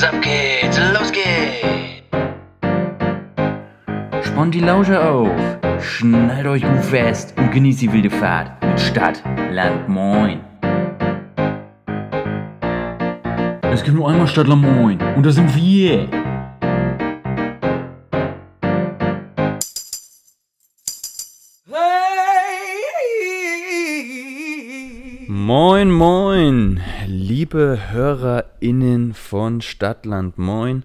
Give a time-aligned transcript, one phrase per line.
[0.00, 0.78] Was ab geht's?
[0.94, 2.00] Los geht's!
[4.26, 5.28] Spannt die Lausche auf,
[5.82, 10.40] schnallt euch gut fest und genießt die wilde Fahrt mit Stadt, Land, Moin.
[13.70, 16.08] Es gibt nur einmal Stadt, Land, Moin und da sind wir.
[25.28, 26.80] Moin, moin,
[27.30, 30.82] liebe HörerInnen von Stadtland Moin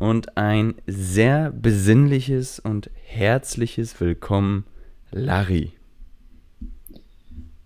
[0.00, 4.64] und ein sehr besinnliches und herzliches Willkommen,
[5.12, 5.70] Larry.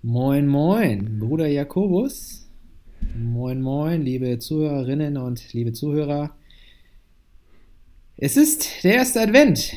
[0.03, 2.47] Moin, moin, Bruder Jakobus.
[3.17, 6.37] Moin, moin, liebe Zuhörerinnen und liebe Zuhörer.
[8.19, 9.73] Es ist der erste Advent,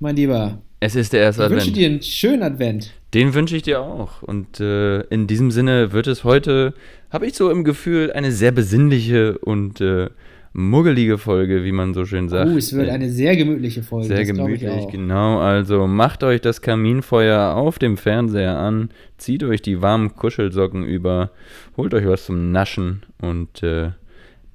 [0.00, 0.60] mein Lieber.
[0.80, 1.62] Es ist der erste Ich Advent.
[1.62, 2.92] wünsche dir einen schönen Advent.
[3.14, 4.22] Den wünsche ich dir auch.
[4.22, 6.74] Und äh, in diesem Sinne wird es heute,
[7.16, 10.10] habe ich so im Gefühl, eine sehr besinnliche und äh,
[10.52, 12.50] muggelige Folge, wie man so schön sagt.
[12.52, 14.08] Oh, es wird eine sehr gemütliche Folge.
[14.08, 15.38] Sehr gemütlich, genau.
[15.38, 21.30] Also macht euch das Kaminfeuer auf dem Fernseher an, zieht euch die warmen Kuschelsocken über,
[21.78, 23.92] holt euch was zum Naschen und äh,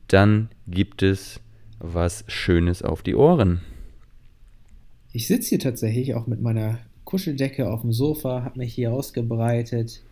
[0.08, 1.40] dann gibt es
[1.80, 3.62] was Schönes auf die Ohren.
[5.14, 10.04] Ich sitze hier tatsächlich auch mit meiner Kuscheldecke auf dem Sofa, habe mich hier ausgebreitet.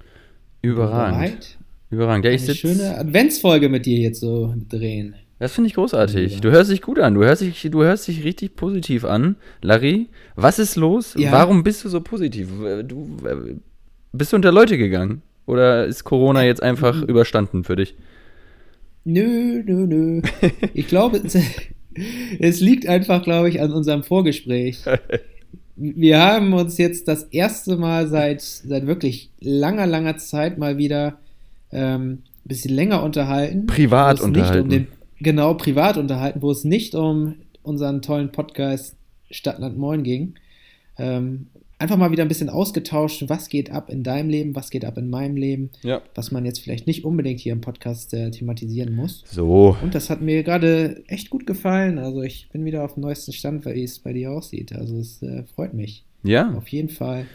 [0.63, 1.19] Überragend.
[1.19, 1.57] Bereit,
[1.89, 2.25] Überragend.
[2.25, 5.15] Ja, ich eine schöne Adventsfolge mit dir jetzt so drehen.
[5.39, 6.35] das finde ich großartig.
[6.35, 6.39] Ja.
[6.39, 7.15] Du hörst dich gut an.
[7.15, 9.37] Du hörst dich, du hörst dich richtig positiv an.
[9.61, 11.15] Larry, was ist los?
[11.17, 11.31] Ja.
[11.31, 12.49] Warum bist du so positiv?
[12.87, 13.17] Du,
[14.13, 15.23] bist du unter Leute gegangen?
[15.47, 17.95] Oder ist Corona jetzt einfach überstanden für dich?
[19.03, 20.21] Nö, nö, nö.
[20.75, 21.35] Ich glaube, es,
[22.39, 24.83] es liegt einfach, glaube ich, an unserem Vorgespräch.
[25.75, 31.17] Wir haben uns jetzt das erste Mal seit, seit wirklich langer, langer Zeit mal wieder
[31.71, 33.67] ähm, ein bisschen länger unterhalten.
[33.67, 34.63] Privat wo es nicht unterhalten.
[34.63, 34.87] Um den,
[35.19, 38.95] genau, privat unterhalten, wo es nicht um unseren tollen Podcast
[39.31, 40.33] Stadtland Moin ging.
[40.97, 41.47] Ähm,
[41.77, 44.97] einfach mal wieder ein bisschen ausgetauscht, was geht ab in deinem Leben, was geht ab
[44.97, 46.01] in meinem Leben, Ja.
[46.15, 49.23] was man jetzt vielleicht nicht unbedingt hier im Podcast äh, thematisieren muss.
[49.29, 49.77] So.
[49.81, 51.97] Und das hat mir gerade echt gut gefallen.
[51.99, 54.73] Also ich bin wieder auf dem neuesten Stand, wie es bei dir aussieht.
[54.73, 56.03] Also es äh, freut mich.
[56.23, 56.53] Ja.
[56.53, 57.27] Auf jeden Fall.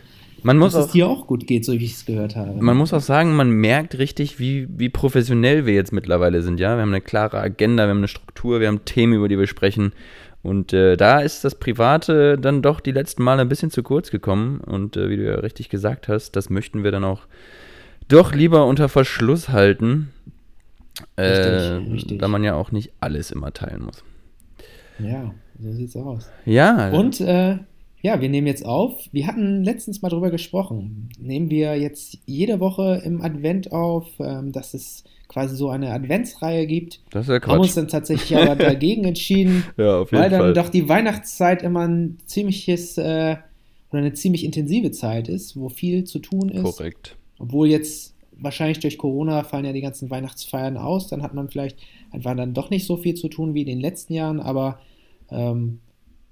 [0.44, 2.52] Man muss, dass es auch, dir auch gut geht, so wie ich es gehört habe.
[2.62, 6.60] man muss auch sagen, man merkt richtig, wie, wie professionell wir jetzt mittlerweile sind.
[6.60, 9.38] Ja, wir haben eine klare Agenda, wir haben eine Struktur, wir haben Themen, über die
[9.38, 9.92] wir sprechen.
[10.42, 14.10] Und äh, da ist das Private dann doch die letzten Male ein bisschen zu kurz
[14.10, 14.60] gekommen.
[14.60, 17.22] Und äh, wie du ja richtig gesagt hast, das möchten wir dann auch
[18.08, 20.10] doch lieber unter Verschluss halten.
[21.16, 22.18] Äh, Richtig, richtig.
[22.18, 24.04] Da man ja auch nicht alles immer teilen muss.
[24.98, 26.30] ja, so sieht's aus.
[26.44, 26.90] Ja.
[26.90, 27.56] Und äh,
[28.04, 29.08] ja, wir nehmen jetzt auf.
[29.12, 31.08] Wir hatten letztens mal drüber gesprochen.
[31.18, 36.66] Nehmen wir jetzt jede Woche im Advent auf, ähm, dass es quasi so eine Adventsreihe
[36.66, 37.00] gibt.
[37.10, 37.76] das ist ja Haben uns Quatsch.
[37.78, 40.52] dann tatsächlich aber dagegen entschieden, Ja, auf jeden weil dann Fall.
[40.52, 43.36] doch die Weihnachtszeit immer ein ziemliches äh,
[43.90, 46.62] oder eine ziemlich intensive Zeit ist, wo viel zu tun ist.
[46.62, 47.16] Korrekt.
[47.38, 51.78] Obwohl jetzt wahrscheinlich durch Corona fallen ja die ganzen Weihnachtsfeiern aus, dann hat man vielleicht
[52.10, 54.78] einfach dann doch nicht so viel zu tun wie in den letzten Jahren, aber
[55.30, 55.78] ähm,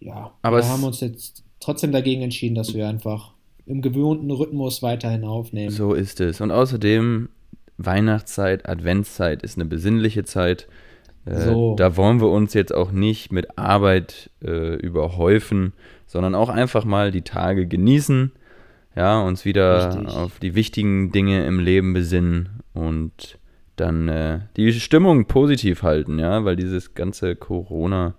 [0.00, 3.32] ja, Aber wir haben uns jetzt trotzdem dagegen entschieden, dass wir einfach
[3.66, 5.70] im gewohnten Rhythmus weiterhin aufnehmen.
[5.70, 6.40] So ist es.
[6.40, 7.28] Und außerdem,
[7.78, 10.68] Weihnachtszeit, Adventszeit ist eine besinnliche Zeit.
[11.24, 11.74] Äh, So.
[11.76, 15.72] Da wollen wir uns jetzt auch nicht mit Arbeit äh, überhäufen,
[16.06, 18.32] sondern auch einfach mal die Tage genießen,
[18.94, 20.14] ja, uns wieder Richtig.
[20.14, 23.38] auf die wichtigen Dinge im Leben besinnen und
[23.76, 28.14] dann äh, die Stimmung positiv halten, ja, weil dieses ganze Corona,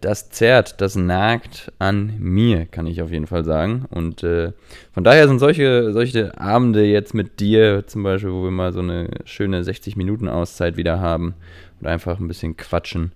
[0.00, 3.86] das zerrt, das nagt an mir, kann ich auf jeden Fall sagen.
[3.90, 4.52] Und äh,
[4.92, 8.80] von daher sind solche, solche Abende jetzt mit dir zum Beispiel, wo wir mal so
[8.80, 11.34] eine schöne 60-Minuten-Auszeit wieder haben
[11.80, 13.12] und einfach ein bisschen quatschen,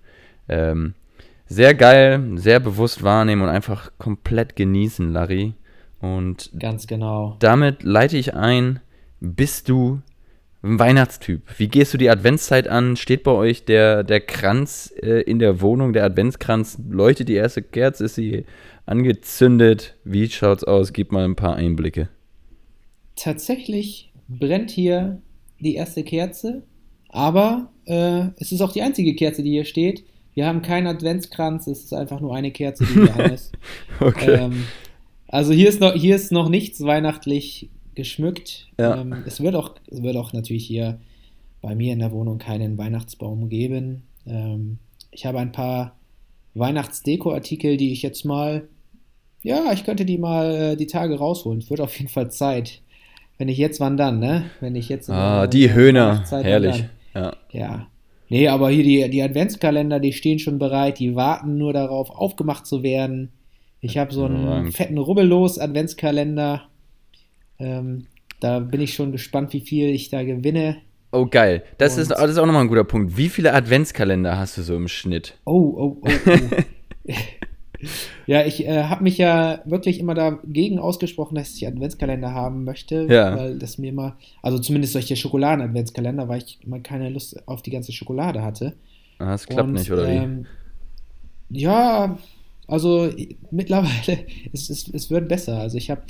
[0.49, 0.95] ähm,
[1.45, 5.53] sehr geil, sehr bewusst wahrnehmen und einfach komplett genießen, Larry.
[5.99, 7.35] Und Ganz genau.
[7.39, 8.79] damit leite ich ein,
[9.19, 10.01] bist du
[10.63, 11.41] ein Weihnachtstyp?
[11.57, 12.95] Wie gehst du die Adventszeit an?
[12.95, 16.77] Steht bei euch der, der Kranz äh, in der Wohnung, der Adventskranz?
[16.89, 18.05] Leuchtet die erste Kerze?
[18.05, 18.45] Ist sie
[18.85, 19.95] angezündet?
[20.03, 20.93] Wie schaut's aus?
[20.93, 22.09] Gib mal ein paar Einblicke.
[23.15, 25.21] Tatsächlich brennt hier
[25.59, 26.63] die erste Kerze,
[27.09, 30.03] aber äh, es ist auch die einzige Kerze, die hier steht.
[30.33, 33.51] Wir haben keinen Adventskranz, es ist einfach nur eine Kerze, die hier ist.
[33.99, 34.45] Okay.
[34.45, 34.65] Ähm,
[35.27, 38.69] also hier ist noch, hier ist noch nichts weihnachtlich geschmückt.
[38.79, 39.01] Ja.
[39.01, 40.99] Ähm, es, wird auch, es wird auch natürlich hier
[41.61, 44.03] bei mir in der Wohnung keinen Weihnachtsbaum geben.
[44.25, 44.79] Ähm,
[45.11, 45.95] ich habe ein paar
[46.53, 48.67] Weihnachtsdeko-Artikel, die ich jetzt mal,
[49.43, 51.59] ja, ich könnte die mal äh, die Tage rausholen.
[51.59, 52.81] Es wird auf jeden Fall Zeit.
[53.37, 54.45] Wenn ich jetzt, wann dann, ne?
[54.59, 55.09] Wenn ich jetzt.
[55.09, 56.23] ah, die Höhner.
[56.29, 56.85] Herrlich.
[57.13, 57.33] Ja.
[57.51, 57.87] Ja.
[58.29, 62.65] Nee, aber hier die, die Adventskalender, die stehen schon bereit, die warten nur darauf, aufgemacht
[62.65, 63.33] zu werden.
[63.81, 66.61] Ich habe so einen fetten Rubbellos Adventskalender.
[67.61, 68.07] Ähm,
[68.39, 70.77] da bin ich schon gespannt, wie viel ich da gewinne.
[71.11, 71.63] Oh, geil.
[71.77, 73.17] Das ist, das ist auch nochmal ein guter Punkt.
[73.17, 75.37] Wie viele Adventskalender hast du so im Schnitt?
[75.45, 77.11] Oh, oh, oh, oh.
[78.27, 83.07] ja, ich äh, habe mich ja wirklich immer dagegen ausgesprochen, dass ich Adventskalender haben möchte,
[83.09, 83.35] Ja.
[83.37, 87.71] weil das mir immer, also zumindest solche Schokoladen-Adventskalender, weil ich immer keine Lust auf die
[87.71, 88.73] ganze Schokolade hatte.
[89.19, 90.11] Ah, Das klappt Und, nicht, oder wie?
[90.15, 90.45] ähm,
[91.49, 92.17] ja,
[92.67, 93.09] also
[93.51, 94.19] mittlerweile,
[94.53, 95.59] es, es, es wird besser.
[95.59, 96.01] Also ich habe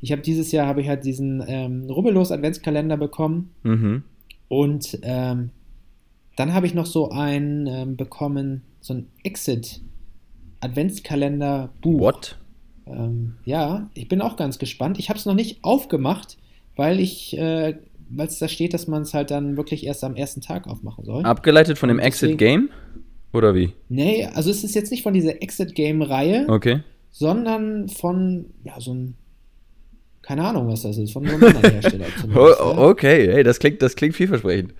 [0.00, 4.02] ich hab dieses Jahr habe ich halt diesen ähm, Rubbellos Adventskalender bekommen Mhm.
[4.48, 5.50] und ähm,
[6.36, 9.80] dann habe ich noch so einen ähm, bekommen, so ein Exit
[10.60, 12.00] Adventskalender Buch.
[12.00, 12.36] What?
[12.86, 14.98] Ähm, ja, ich bin auch ganz gespannt.
[14.98, 16.36] Ich habe es noch nicht aufgemacht,
[16.76, 17.76] weil ich, äh,
[18.10, 21.04] weil es da steht, dass man es halt dann wirklich erst am ersten Tag aufmachen
[21.04, 21.24] soll.
[21.24, 22.70] Abgeleitet von dem Exit Game?
[23.32, 23.72] Oder wie?
[23.88, 26.80] Nee, also es ist jetzt nicht von dieser Exit Game Reihe, Okay.
[27.10, 29.14] sondern von, ja, so ein,
[30.28, 32.04] keine Ahnung, was das ist, von einem anderen Hersteller
[32.36, 34.74] Oh, okay, hey, das klingt, das klingt vielversprechend.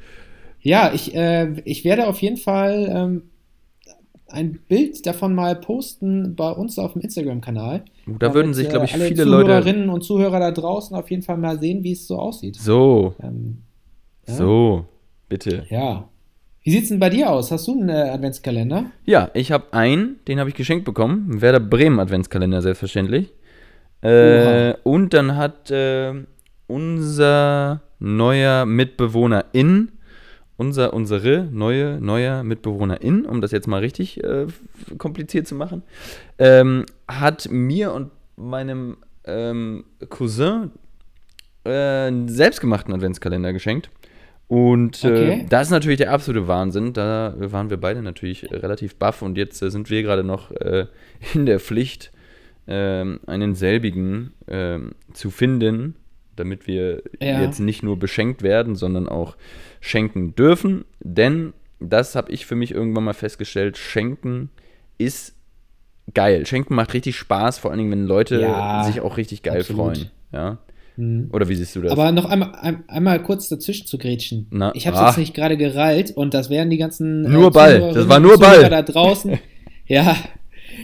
[0.61, 3.23] Ja, ich, äh, ich werde auf jeden Fall ähm,
[4.27, 7.87] ein Bild davon mal posten bei uns auf dem Instagram-Kanal.
[8.19, 9.47] Da würden sich, glaube ich, alle viele Leute.
[9.47, 12.57] Zuhörerinnen und Zuhörer da draußen auf jeden Fall mal sehen, wie es so aussieht.
[12.57, 13.63] So, Ähm,
[14.27, 14.35] ja.
[14.35, 14.85] so,
[15.31, 15.65] bitte.
[15.71, 16.11] Ja.
[16.63, 17.51] Wie sieht's denn bei dir aus?
[17.51, 18.91] Hast du einen äh, Adventskalender?
[19.07, 21.41] Ja, ich habe einen, den habe ich geschenkt bekommen.
[21.41, 23.33] Werder Bremen Adventskalender, selbstverständlich.
[24.03, 26.15] Äh, und dann hat äh,
[26.67, 29.93] unser neuer Mitbewohnerin,
[30.57, 34.47] unser, unsere neue, neuer Mitbewohnerin, um das jetzt mal richtig äh,
[34.99, 35.83] kompliziert zu machen,
[36.39, 40.71] ähm, hat mir und meinem ähm, Cousin
[41.65, 43.91] äh, einen selbstgemachten Adventskalender geschenkt.
[44.47, 45.47] Und äh, Okay.
[45.51, 46.95] das ist natürlich der absolute Wahnsinn.
[46.95, 50.87] Da waren wir beide natürlich relativ baff und jetzt äh, sind wir gerade noch äh,
[51.35, 52.13] in der Pflicht,
[52.69, 55.97] ähm, einen selbigen ähm, zu finden,
[56.37, 57.43] damit wir Ja.
[57.43, 59.37] jetzt nicht nur beschenkt werden, sondern auch
[59.81, 60.85] schenken dürfen.
[61.01, 64.51] Denn das habe ich für mich irgendwann mal festgestellt: Schenken
[64.99, 65.35] ist
[66.15, 66.47] geil.
[66.47, 69.97] Schenken macht richtig Spaß, vor allen Dingen, wenn Leute Ja, sich auch richtig geil absolut.
[69.97, 70.11] freuen.
[70.33, 70.59] Ja?
[70.97, 71.31] Mhm.
[71.33, 71.93] Oder wie siehst du das?
[71.93, 74.49] Aber noch einmal, ein, einmal kurz dazwischen zu grätschen.
[74.51, 75.07] Na, ich habe es ah.
[75.09, 77.93] jetzt nicht gerade gereilt und das werden die ganzen äh, Nur Ball.
[77.95, 78.69] Das war nur Ball.
[78.69, 79.39] Da draußen.
[79.87, 80.17] ja,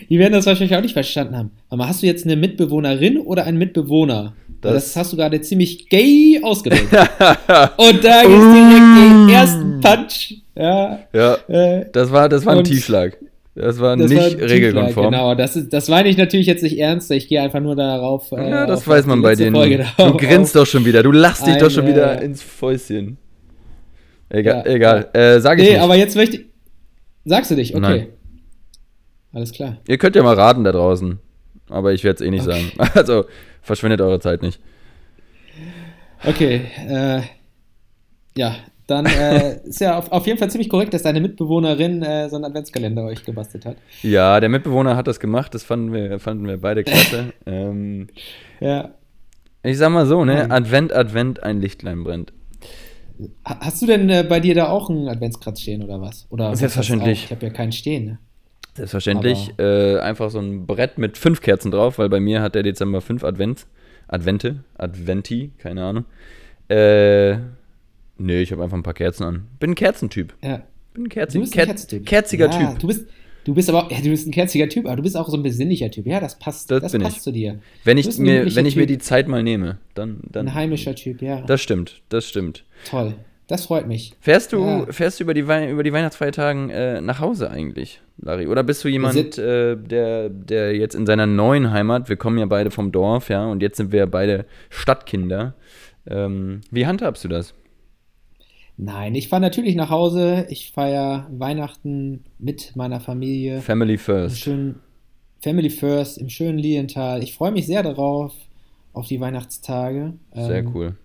[0.09, 1.51] die werden das wahrscheinlich auch nicht verstanden haben.
[1.69, 4.35] Aber hast du jetzt eine Mitbewohnerin oder einen Mitbewohner?
[4.61, 6.91] Das- Das, hast du gerade ziemlich gay ausgedrückt.
[6.93, 9.27] und da gibt es direkt Uh.
[9.27, 10.35] den ersten Punch.
[10.57, 13.19] Ja, ja, äh, das war, das war ein Tiefschlag.
[13.57, 15.13] Das war das nicht war regelkonform.
[15.13, 17.09] Genau, das, ist, das meine ich natürlich jetzt nicht ernst.
[17.13, 18.33] Ich gehe einfach nur darauf.
[18.33, 21.03] äh, Ja, das weiß man bei dir Du grinst doch schon wieder.
[21.05, 23.17] Du lachst dich doch schon wieder äh, ins Fäustchen.
[24.29, 25.09] Egal, Ja, egal.
[25.13, 25.81] Äh, sag ich Nee, nicht.
[25.83, 26.45] aber jetzt möchte ich.
[27.25, 27.75] Sagst du nicht?
[27.75, 27.81] Okay.
[27.83, 28.07] Nein.
[29.35, 29.77] Alles klar.
[29.89, 31.19] Ihr könnt ja mal raten da draußen.
[31.69, 32.71] Aber ich werde es eh nicht Okay.
[32.77, 32.91] sagen.
[32.95, 33.25] Also,
[33.63, 34.61] verschwendet eure Zeit nicht.
[36.27, 36.63] Okay.
[36.89, 37.21] Äh,
[38.37, 42.29] ja, dann äh, ist ja auf, auf jeden Fall ziemlich korrekt, dass deine Mitbewohnerin äh,
[42.29, 43.77] so einen Adventskalender euch gebastelt hat.
[44.03, 45.55] Ja, der Mitbewohner hat das gemacht.
[45.55, 47.33] Das fanden wir, fanden wir beide klasse.
[47.47, 48.09] ähm,
[48.61, 48.91] Ja.
[49.63, 50.45] ich sag mal so, ne?
[50.45, 50.51] Hm.
[50.53, 52.33] Advent, Advent, ein Lichtlein brennt.
[53.47, 56.27] Ha- Hast du denn äh, bei dir da auch einen Adventskranz stehen oder was?
[56.31, 57.25] Oder Selbstverständlich.
[57.25, 58.05] Ich habe ja keinen stehen.
[58.05, 58.19] Ne?
[58.75, 59.52] Selbstverständlich.
[59.59, 63.00] Äh, einfach so ein Brett mit fünf Kerzen drauf, weil bei mir hat der Dezember
[63.00, 63.66] fünf Advent,
[64.09, 66.04] Advente, Adventi, keine Ahnung.
[66.69, 67.37] Äh,
[68.19, 69.47] nee, ich habe einfach ein paar Kerzen an.
[69.61, 70.35] Bin ein Kerzentyp.
[70.43, 70.62] Ja.
[70.95, 72.07] Bin ein, bist ein Ker Kerzentyp.
[72.07, 72.78] kerziger ja, Typ.
[72.81, 73.07] Du bist,
[73.45, 75.43] du bist aber, ja, du bist ein kerziger Typ, aber du bist auch so ein
[75.43, 76.07] besinnlicher Typ.
[76.07, 76.71] Ja, das passt.
[76.71, 77.23] Das Das, passt ich.
[77.23, 77.59] zu dir.
[77.85, 80.49] Wenn ich mir, wenn ich mir die Zeit mal nehme, dann, dann.
[80.49, 81.40] Ein heimischer Typ, ja.
[81.43, 82.64] Das stimmt, das stimmt.
[82.88, 83.14] Toll.
[83.47, 84.15] Das freut mich.
[84.21, 84.87] Fährst du, Ja.
[84.91, 88.47] fährst du über die, Wei über die Weihnachtsfeiertagen äh, nach Hause eigentlich, Larry?
[88.47, 92.47] Oder bist du jemand, äh, der, der jetzt in seiner neuen Heimat, wir kommen ja
[92.47, 95.55] beide vom Dorf, ja, und jetzt sind wir ja beide Stadtkinder.
[96.07, 97.55] Ähm, wie handhabst du das?
[98.77, 100.47] Nein, ich fahre natürlich nach Hause.
[100.49, 103.61] Ich feiere Weihnachten mit meiner Familie.
[103.61, 104.39] Family first.
[104.39, 104.81] schönen
[105.41, 107.23] Family First im schönen Lienthal.
[107.23, 108.33] Ich freue mich sehr darauf,
[108.95, 110.15] auf die Weihnachtstage.
[110.35, 110.97] Sehr Ähm, cool.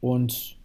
[0.00, 0.55] Und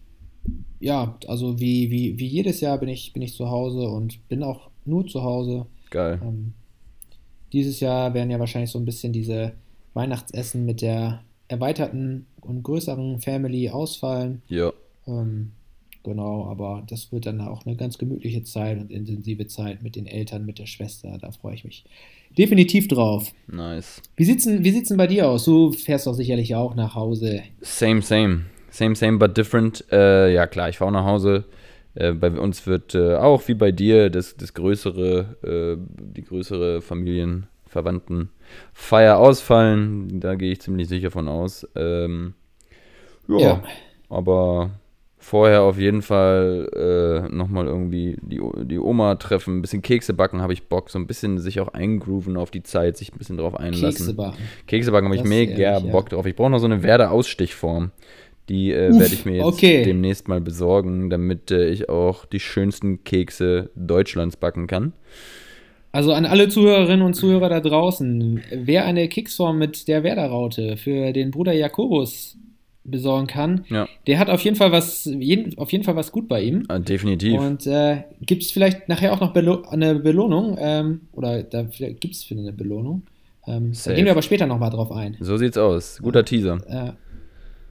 [0.80, 4.42] ja, also wie, wie, wie jedes Jahr bin ich, bin ich zu Hause und bin
[4.42, 5.66] auch nur zu Hause.
[5.90, 6.20] Geil.
[6.22, 6.54] Ähm,
[7.52, 9.52] dieses Jahr werden ja wahrscheinlich so ein bisschen diese
[9.94, 14.42] Weihnachtsessen mit der erweiterten und größeren Family ausfallen.
[14.48, 14.72] Ja.
[15.06, 15.52] Ähm,
[16.02, 20.06] genau, aber das wird dann auch eine ganz gemütliche Zeit und intensive Zeit mit den
[20.06, 21.18] Eltern, mit der Schwester.
[21.20, 21.84] Da freue ich mich
[22.36, 23.32] definitiv drauf.
[23.46, 24.00] Nice.
[24.16, 25.44] Wie sieht's denn, wie sieht's denn bei dir aus?
[25.44, 27.42] Du fährst doch sicherlich auch nach Hause.
[27.60, 28.46] Same, same.
[28.72, 29.84] Same, same, but different.
[29.92, 31.44] Äh, ja, klar, ich fahre nach Hause.
[31.94, 35.76] Äh, bei uns wird äh, auch wie bei dir das, das größere, äh,
[36.16, 40.20] die größere Familienverwandtenfeier ausfallen.
[40.20, 41.66] Da gehe ich ziemlich sicher von aus.
[41.76, 42.34] Ähm,
[43.28, 43.62] ja, Ja.
[44.08, 44.70] aber
[45.18, 50.42] vorher auf jeden Fall äh, nochmal irgendwie die, die Oma treffen, ein bisschen Kekse backen,
[50.42, 53.36] habe ich Bock, so ein bisschen sich auch eingrooven auf die Zeit, sich ein bisschen
[53.36, 54.06] drauf einlassen.
[54.06, 54.38] Kekse backen.
[54.66, 55.92] Kekse backen habe ich mega ehrlich, ja.
[55.92, 56.26] Bock drauf.
[56.26, 57.92] Ich brauche noch so eine Werder-Ausstichform.
[58.48, 59.84] Die äh, werde ich mir jetzt okay.
[59.84, 64.92] demnächst mal besorgen, damit äh, ich auch die schönsten Kekse Deutschlands backen kann.
[65.92, 71.12] Also an alle Zuhörerinnen und Zuhörer da draußen, wer eine Keksform mit der Werder-Raute für
[71.12, 72.38] den Bruder Jakobus
[72.84, 76.28] besorgen kann, Ja, der hat auf jeden Fall was, jeden, auf jeden Fall was gut
[76.28, 76.64] bei ihm.
[76.68, 77.38] äh, definitiv.
[77.38, 80.56] Und äh, gibt es vielleicht nachher auch noch Belo eine Belohnung?
[80.58, 83.02] Ähm, oder da gibt es für eine Belohnung?
[83.46, 85.16] Ähm, da gehen wir aber später nochmal drauf ein.
[85.20, 86.00] so sieht's aus.
[86.02, 86.58] Guter Teaser.
[86.66, 86.92] Äh,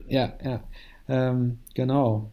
[0.08, 0.60] ja, ja.
[1.08, 2.30] Ähm, genau.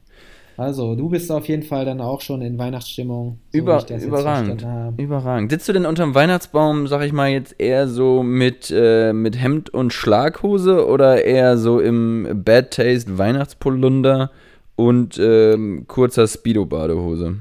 [0.60, 3.40] Also, du bist auf jeden Fall dann auch schon in Weihnachtsstimmung.
[3.50, 4.66] so Über, überragend.
[4.98, 5.52] Überragend.
[5.52, 9.70] Sitzt du denn unterm Weihnachtsbaum, sag ich mal, jetzt eher so mit, äh, mit Hemd
[9.70, 14.32] und Schlaghose oder eher so im Bad Taste Weihnachtspolunder
[14.76, 17.38] und ähm, kurzer Speedo-Badehose?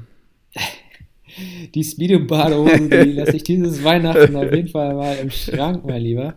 [1.75, 6.33] Die Speedo-Badehose, die lasse ich dieses Weihnachten auf jeden Fall mal im Schrank, mein Lieber.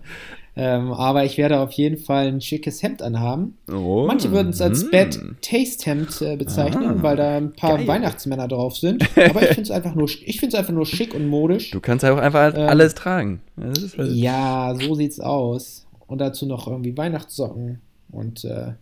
[0.55, 3.57] Ähm, aber ich werde auf jeden Fall ein schickes Hemd anhaben.
[3.73, 4.91] Oh, Manche würden es als mm.
[4.91, 7.89] Bad Taste Hemd äh, bezeichnen, Ah, weil da ein paar geil.
[7.89, 9.03] Weihnachtsmänner drauf sind.
[9.17, 11.71] Aber ich finde es einfach nur, ich einfach nur schick und modisch.
[11.71, 13.41] Du kannst ja auch einfach Ähm, alles tragen.
[13.59, 15.87] Halt Ja, so sieht's aus.
[16.07, 17.81] Und dazu noch irgendwie Weihnachtssocken.
[18.11, 18.73] Und äh,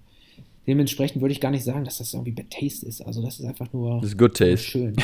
[0.67, 3.01] dementsprechend würde ich gar nicht sagen, dass das irgendwie Bad Taste ist.
[3.03, 4.59] Also das ist einfach nur, Das ist Good Taste.
[4.59, 4.97] schön.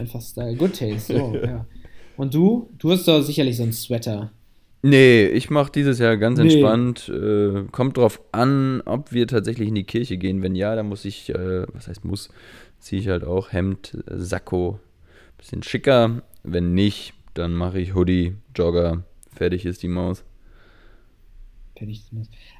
[0.00, 0.56] Einfach Style.
[0.56, 1.66] Good Taste, so, ja.
[2.16, 2.70] Und du?
[2.78, 4.30] Du hast doch sicherlich so einen Sweater.
[4.86, 6.44] Nee, ich mache dieses Jahr ganz Nee.
[6.44, 7.08] entspannt.
[7.08, 10.42] Äh, kommt drauf an, ob wir tatsächlich in die Kirche gehen.
[10.42, 12.28] Wenn ja, dann muss ich, äh, was heißt muss,
[12.80, 14.78] ziehe ich halt auch Hemd, Sakko,
[15.38, 16.22] bisschen schicker.
[16.42, 20.22] Wenn nicht, dann mache ich Hoodie, Jogger, fertig ist die Maus.
[21.78, 22.04] Fertig.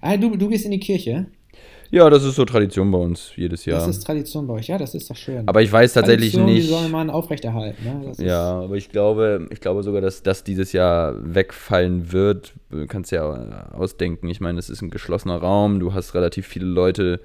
[0.00, 1.26] Ah, du, du gehst in die Kirche.
[1.95, 3.79] Ja, das ist so Tradition bei uns jedes Jahr.
[3.79, 4.67] Das ist Tradition bei euch.
[4.67, 5.47] Ja, das ist doch schön.
[5.47, 6.65] Aber ich weiß tatsächlich Tradition, nicht.
[6.65, 7.85] Die soll man aufrechterhalten.
[7.85, 8.13] Ne?
[8.19, 12.55] Ja, aber ich glaube, ich glaube sogar, dass das dieses Jahr wegfallen wird.
[12.71, 14.29] Du kannst ja ausdenken.
[14.29, 15.79] Ich meine, es ist ein geschlossener Raum.
[15.79, 17.21] Du hast relativ viele Leute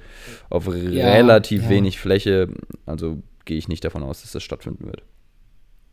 [0.51, 1.69] auf Ja, relativ ja.
[1.69, 2.49] wenig Fläche.
[2.85, 5.01] Also gehe ich nicht davon aus, dass das stattfinden wird.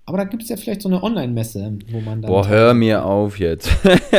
[0.08, 2.30] Aber da gibt es ja vielleicht so eine Online-Messe, wo man dann.
[2.30, 3.68] Boah, hör mir auf jetzt.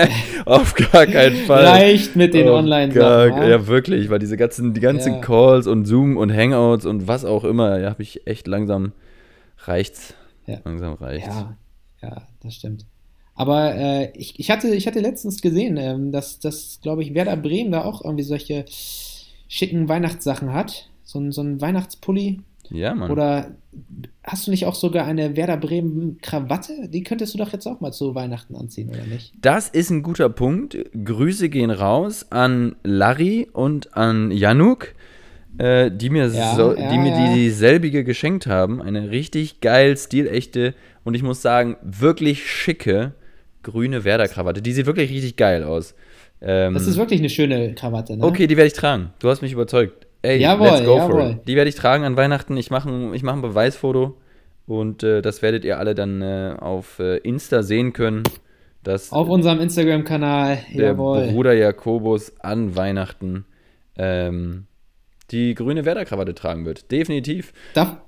[0.45, 1.65] auf gar keinen Fall.
[1.65, 3.49] Reicht mit den Online-Sachen.
[3.49, 5.21] Ja, wirklich, weil diese ganzen, die ganzen Ja.
[5.21, 8.91] Calls und Zoom und Hangouts und was auch immer, ja, habe ich echt langsam
[9.59, 10.13] reicht's.
[10.45, 10.59] Ja.
[10.65, 11.27] Langsam reicht's.
[11.27, 11.57] Ja,
[12.01, 12.85] ja, das stimmt.
[13.33, 17.37] Aber äh, ich, ich, hatte, ich hatte letztens gesehen, ähm, dass, dass glaube ich, Werder
[17.37, 18.65] Bremen da auch irgendwie solche
[19.47, 20.89] schicken Weihnachtssachen hat.
[21.03, 22.41] So ein, so ein Weihnachtspulli.
[22.71, 23.11] Ja, Mann.
[23.11, 23.55] Oder
[24.23, 26.89] hast du nicht auch sogar eine Werder Bremen Krawatte?
[26.89, 29.33] Die könntest du doch jetzt auch mal zu Weihnachten anziehen, oder nicht?
[29.41, 30.77] Das ist ein guter Punkt.
[31.03, 34.93] Grüße gehen raus an Larry und an Januk,
[35.57, 37.33] äh, die, mir, Ja, so, ja, die mir ja.
[37.33, 38.81] dieselbige geschenkt haben.
[38.81, 43.13] Eine richtig geil, stilechte und ich muss sagen, wirklich schicke
[43.63, 44.61] grüne Werder-Krawatte.
[44.61, 45.93] Die sieht wirklich richtig geil aus.
[46.41, 48.23] Ähm, Das ist wirklich eine schöne Krawatte, ne?
[48.23, 49.11] okay, die werde ich tragen.
[49.19, 50.06] Du hast mich überzeugt.
[50.21, 51.31] Ey, Jawohl, let's go for jawohl.
[51.31, 51.47] it.
[51.47, 52.57] Die werde ich tragen an Weihnachten.
[52.57, 54.17] Ich mache ein, ich mach ein Beweisfoto
[54.65, 58.23] und äh, das werdet ihr alle dann äh, auf äh, Insta sehen können.
[58.83, 60.59] Dass Auf unserem Instagram-Kanal.
[60.73, 61.27] der Jawohl.
[61.27, 63.45] Bruder Jakobus an Weihnachten
[63.97, 64.65] ähm,
[65.31, 66.89] die grüne Werder-Krawatte tragen wird.
[66.91, 67.51] Definitiv.
[67.73, 68.01] Da,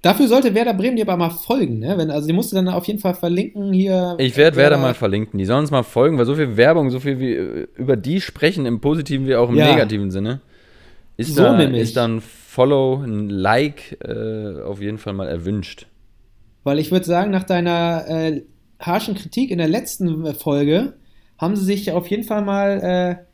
[0.00, 1.98] dafür sollte Werder Bremen dir aber mal folgen, ne?
[1.98, 4.14] Wenn, also die musst du dann auf jeden Fall verlinken hier.
[4.18, 5.38] Ich werde Werder mal verlinken.
[5.38, 8.20] Die sollen uns mal folgen, weil so viel Werbung, so viel wie äh, über die
[8.22, 9.70] sprechen, im positiven wie auch im Ja.
[9.70, 10.40] negativen Sinne.
[11.16, 11.82] Ist, So da, nämlich.
[11.82, 15.86] ist da ein Follow, ein Like äh, auf jeden Fall mal erwünscht.
[16.64, 18.42] Weil ich würde sagen, nach deiner äh,
[18.80, 20.94] harschen Kritik in der letzten Folge
[21.38, 22.80] haben sie sich auf jeden Fall mal
[23.20, 23.24] äh,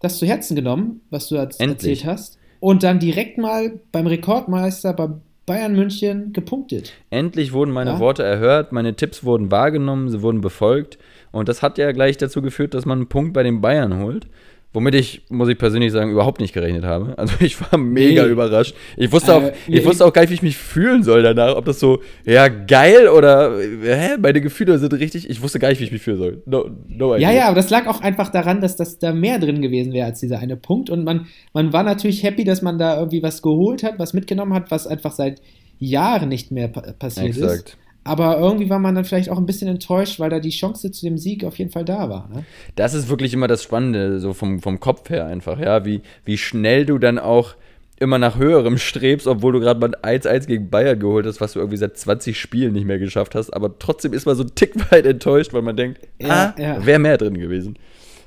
[0.00, 1.60] das zu Herzen genommen, was du Endlich.
[1.68, 2.38] erzählt hast.
[2.60, 5.08] Und dann direkt mal beim Rekordmeister bei
[5.46, 6.92] Bayern München gepunktet.
[7.10, 7.98] Endlich wurden meine Ja.
[8.00, 10.98] Worte erhört, meine Tipps wurden wahrgenommen, sie wurden befolgt.
[11.32, 14.26] Und das hat ja gleich dazu geführt, dass man einen Punkt bei den Bayern holt.
[14.74, 17.16] Womit ich, muss ich persönlich sagen, überhaupt nicht gerechnet habe.
[17.16, 18.28] Also ich war mega Nee.
[18.32, 18.74] überrascht.
[18.96, 19.84] Ich wusste, Äh, auch, ich nee.
[19.84, 21.54] wusste auch gar nicht, wie ich mich fühlen soll danach.
[21.54, 25.30] Ob das so, ja, geil oder, äh, hä, meine Gefühle sind richtig.
[25.30, 26.42] Ich wusste gar nicht, wie ich mich fühlen soll.
[26.44, 27.30] No, no idea.
[27.30, 30.06] Ja, ja, aber das lag auch einfach daran, dass das da mehr drin gewesen wäre
[30.06, 30.90] als dieser eine Punkt.
[30.90, 34.54] Und man, man war natürlich happy, dass man da irgendwie was geholt hat, was mitgenommen
[34.54, 35.40] hat, was einfach seit
[35.78, 37.76] Jahren nicht mehr pa passiert ist.
[38.04, 41.06] Aber irgendwie war man dann vielleicht auch ein bisschen enttäuscht, weil da die Chance zu
[41.06, 42.28] dem Sieg auf jeden Fall da war.
[42.32, 42.44] Ne?
[42.76, 46.36] Das ist wirklich immer das Spannende, so vom, vom Kopf her einfach, ja, wie, wie
[46.36, 47.54] schnell du dann auch
[47.98, 51.60] immer nach höherem strebst, obwohl du gerade mal 1-1 gegen Bayern geholt hast, was du
[51.60, 53.50] irgendwie seit 20 Spielen nicht mehr geschafft hast.
[53.50, 56.84] Aber trotzdem ist man so ein Tick weit enttäuscht, weil man denkt, Ja, ah, ja.
[56.84, 57.76] wäre mehr drin gewesen.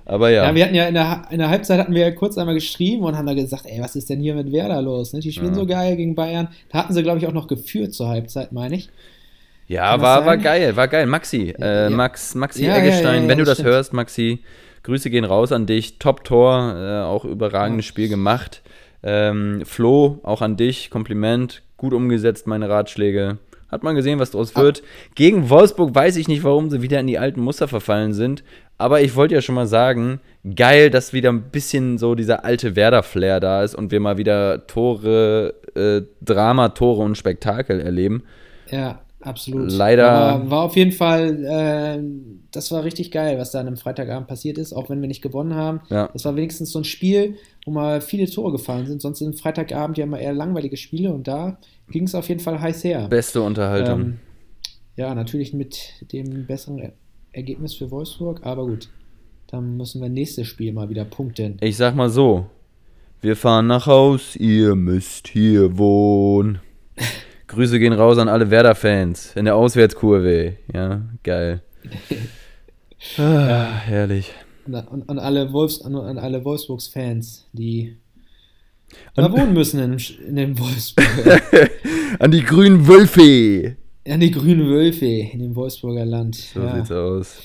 [0.05, 2.55] Aber ja, Ja, wir hatten ja in der, in der Halbzeit hatten wir kurz einmal
[2.55, 5.11] geschrieben und haben da gesagt, ey, was ist denn hier mit Werder los?
[5.11, 5.19] Ne?
[5.19, 5.55] Die spielen Ja.
[5.55, 6.47] so geil gegen Bayern.
[6.71, 8.89] Da hatten sie, glaube ich, auch noch geführt zur Halbzeit, meine ich.
[9.67, 11.05] Ja war, war geil, war geil.
[11.05, 11.89] Maxi, äh.
[11.89, 13.69] Max, Maxi Ja, Eggestein, ja, wenn du das stimmt.
[13.69, 14.39] hörst, Maxi,
[14.83, 15.99] Grüße gehen raus an dich.
[15.99, 17.85] Top-Tor, äh, auch überragendes.
[17.85, 18.61] Spiel gemacht.
[19.03, 21.61] Ähm, Flo, auch an dich, Kompliment.
[21.77, 23.37] Gut umgesetzt, meine Ratschläge.
[23.69, 24.61] Hat man gesehen, was daraus Ah.
[24.61, 24.81] wird.
[25.15, 28.43] Gegen Wolfsburg weiß ich nicht, warum sie wieder in die alten Muster verfallen sind.
[28.77, 30.21] Aber ich wollte ja schon mal sagen,
[30.55, 34.67] geil, dass wieder ein bisschen so dieser alte Werder-Flair da ist und wir mal wieder
[34.67, 38.23] Tore, äh, Drama, Tore und Spektakel erleben.
[38.71, 39.71] Ja, absolut.
[39.71, 42.03] Leider- Aber war auf jeden Fall, äh,
[42.51, 45.21] das war richtig geil, was da an einem Freitagabend passiert ist, auch wenn wir nicht
[45.21, 45.81] gewonnen haben.
[45.89, 46.09] Ja.
[46.13, 49.01] Das war wenigstens so ein Spiel, wo mal viele Tore gefallen sind.
[49.01, 51.57] Sonst sind Freitagabend ja immer eher langweilige Spiele und da
[51.89, 53.07] ging es auf jeden Fall heiß her.
[53.09, 53.99] Beste Unterhaltung.
[54.01, 54.19] Ähm,
[54.95, 55.77] ja, natürlich mit
[56.11, 56.93] dem besseren Er-
[57.33, 58.89] Ergebnis für Wolfsburg, aber gut.
[59.49, 61.57] Dann müssen wir nächstes Spiel mal wieder punkten.
[61.61, 62.47] Ich sag mal so:
[63.21, 66.59] Wir fahren nach Haus, ihr müsst hier wohnen.
[67.47, 70.57] Grüße gehen raus an alle Werder-Fans in der Auswärtskurve.
[70.73, 71.61] Ja, geil.
[73.19, 74.33] Ah, herrlich.
[74.65, 74.75] Und
[75.07, 77.95] an, alle Wolfs, an, an alle Wolfsburgs-Fans, die
[79.15, 81.07] da wohnen müssen in, in dem Wolfsburg.
[82.19, 83.75] An die grünen Wölfe.
[84.07, 86.35] an die grünen Wölfe in dem Wolfsburger Land.
[86.35, 86.75] So ja.
[86.75, 87.37] sieht's aus.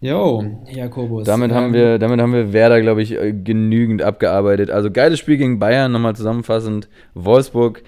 [0.00, 1.26] Jo, Jakobus.
[1.26, 4.70] Damit haben ähm, wir, damit haben wir Werder, glaube ich, äh, genügend abgearbeitet.
[4.70, 6.88] Also geiles Spiel gegen Bayern, nochmal zusammenfassend.
[7.14, 7.82] Wolfsburg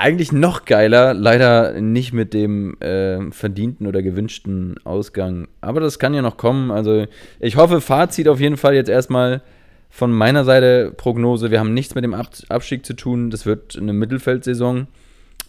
[0.00, 5.48] eigentlich noch geiler, leider nicht mit dem äh, verdienten oder gewünschten Ausgang.
[5.60, 6.70] Aber das kann ja noch kommen.
[6.70, 7.06] Also
[7.38, 9.42] ich hoffe, Fazit auf jeden Fall jetzt erstmal
[9.90, 11.50] von meiner Seite Prognose.
[11.50, 13.30] Wir haben nichts mit dem Ab Abstieg zu tun.
[13.30, 14.86] Das wird eine Mittelfeldsaison.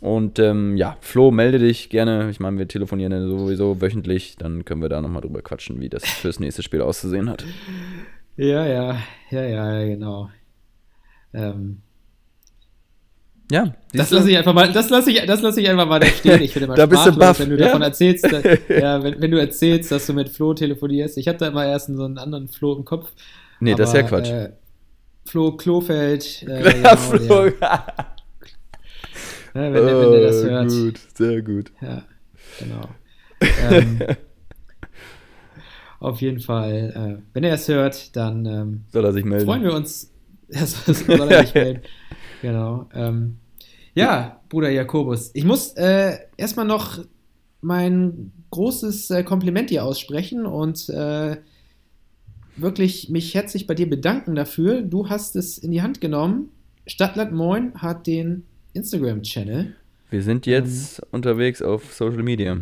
[0.02, 2.30] Und ähm, ja, Flo, melde dich gerne.
[2.32, 4.36] Ich meine, wir telefonieren ja sowieso wöchentlich.
[4.38, 7.46] Dann können wir da nochmal drüber quatschen, wie das fürs nächste Spiel auszusehen hat.
[8.36, 8.98] Ja, ja,
[9.30, 10.30] ja, ja, genau.
[11.34, 11.84] Ähm,
[13.52, 16.08] Ja, das lasse ich einfach mal, das lasse ich, das lasse ich einfach mal da
[16.08, 16.42] stehen.
[16.42, 17.66] Ich finde immer Da bist du baff, wenn du ja.
[17.66, 18.40] davon erzählst, da,
[18.74, 21.18] ja, wenn, wenn du erzählst, dass du mit Flo telefonierst.
[21.18, 23.12] Ich habe da immer erst so einen anderen Flo im Kopf.
[23.60, 24.30] Nee, das ist ja aber, Quatsch.
[24.30, 24.52] Äh,
[25.26, 26.44] Flo Klofeld.
[26.48, 27.46] Äh, Ja, genau, Flo.
[29.54, 30.70] Ne, wenn, der, wenn der das Oh, hört.
[30.70, 31.72] Gut, sehr gut.
[31.82, 32.04] Ja,
[32.58, 32.90] genau.
[33.70, 34.00] ähm,
[36.00, 39.46] auf jeden Fall, äh, wenn er es hört, dann ähm, Soll er sich melden?
[39.46, 40.10] freuen wir uns.
[40.48, 41.82] Soll er sich melden.
[42.42, 42.90] Genau.
[42.94, 43.38] Ähm,
[43.94, 47.00] ja, Bruder Jakobus, ich muss äh, erstmal noch
[47.62, 51.38] mein großes äh, Kompliment dir aussprechen und äh,
[52.58, 54.82] wirklich mich herzlich bei dir bedanken dafür.
[54.82, 56.50] Du hast es in die Hand genommen.
[56.88, 59.76] Stadtland Moin hat den Instagram-Channel.
[60.10, 61.06] Wir sind jetzt Ähm.
[61.12, 62.60] unterwegs auf Social Media.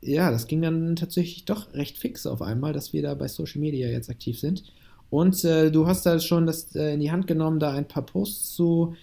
[0.00, 3.60] Ja, das ging dann tatsächlich doch recht fix auf einmal, dass wir da bei Social
[3.60, 4.62] Media jetzt aktiv sind.
[5.10, 8.04] Und äh, du hast da schon das äh, in die Hand genommen, da ein paar
[8.04, 8.94] Posts zu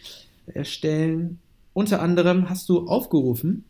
[0.47, 1.39] erstellen.
[1.73, 3.65] Unter anderem hast du aufgerufen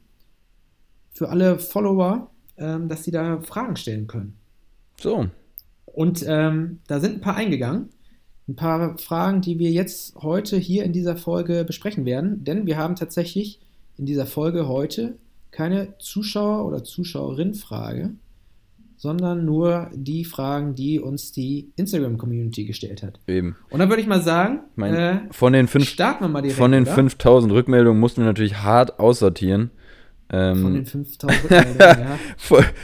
[1.11, 4.35] für alle Follower, ähm, dass sie da Fragen stellen können.
[4.99, 5.27] So,
[5.85, 7.89] Und ähm, da sind ein paar eingegangen.
[8.47, 12.43] Ein paar Fragen, die wir jetzt heute hier in dieser Folge besprechen werden.
[12.43, 13.59] Denn wir haben tatsächlich
[13.97, 15.17] in dieser Folge heute
[15.51, 18.11] keine Zuschauer- oder Zuschauerin-Frage,
[18.97, 23.19] sondern nur die Fragen, die uns die Instagram-Community gestellt hat.
[23.27, 23.55] eben.
[23.69, 26.41] Und dann würde ich mal sagen, Ich mein, äh, von den, fünf, starten wir mal
[26.41, 26.58] direkt.
[26.58, 26.93] von den oder?
[26.93, 29.71] 5000 Rückmeldungen mussten wir natürlich hart aussortieren.
[30.31, 32.17] Ähm, Von den 5000 Rückmeldungen, ja.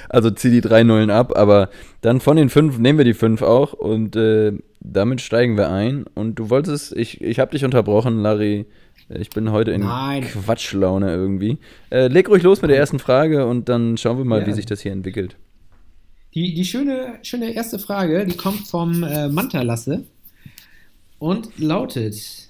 [0.10, 1.70] also zieh die drei Nullen ab, aber
[2.02, 6.06] dann von den fünf nehmen wir die fünf auch und äh, damit steigen wir ein.
[6.14, 8.68] Und du wolltest, ich, ich habe dich unterbrochen, Larry.
[9.10, 10.22] Ich bin heute in Nein.
[10.24, 11.58] Quatschlaune irgendwie.
[11.90, 14.48] Äh, leg ruhig los mit der ersten Frage und dann schauen wir mal, Ja.
[14.48, 15.36] wie sich das hier entwickelt.
[16.34, 20.06] Die, die schöne, schöne erste Frage, die kommt vom äh, Manta-Lasse
[21.20, 22.50] und lautet: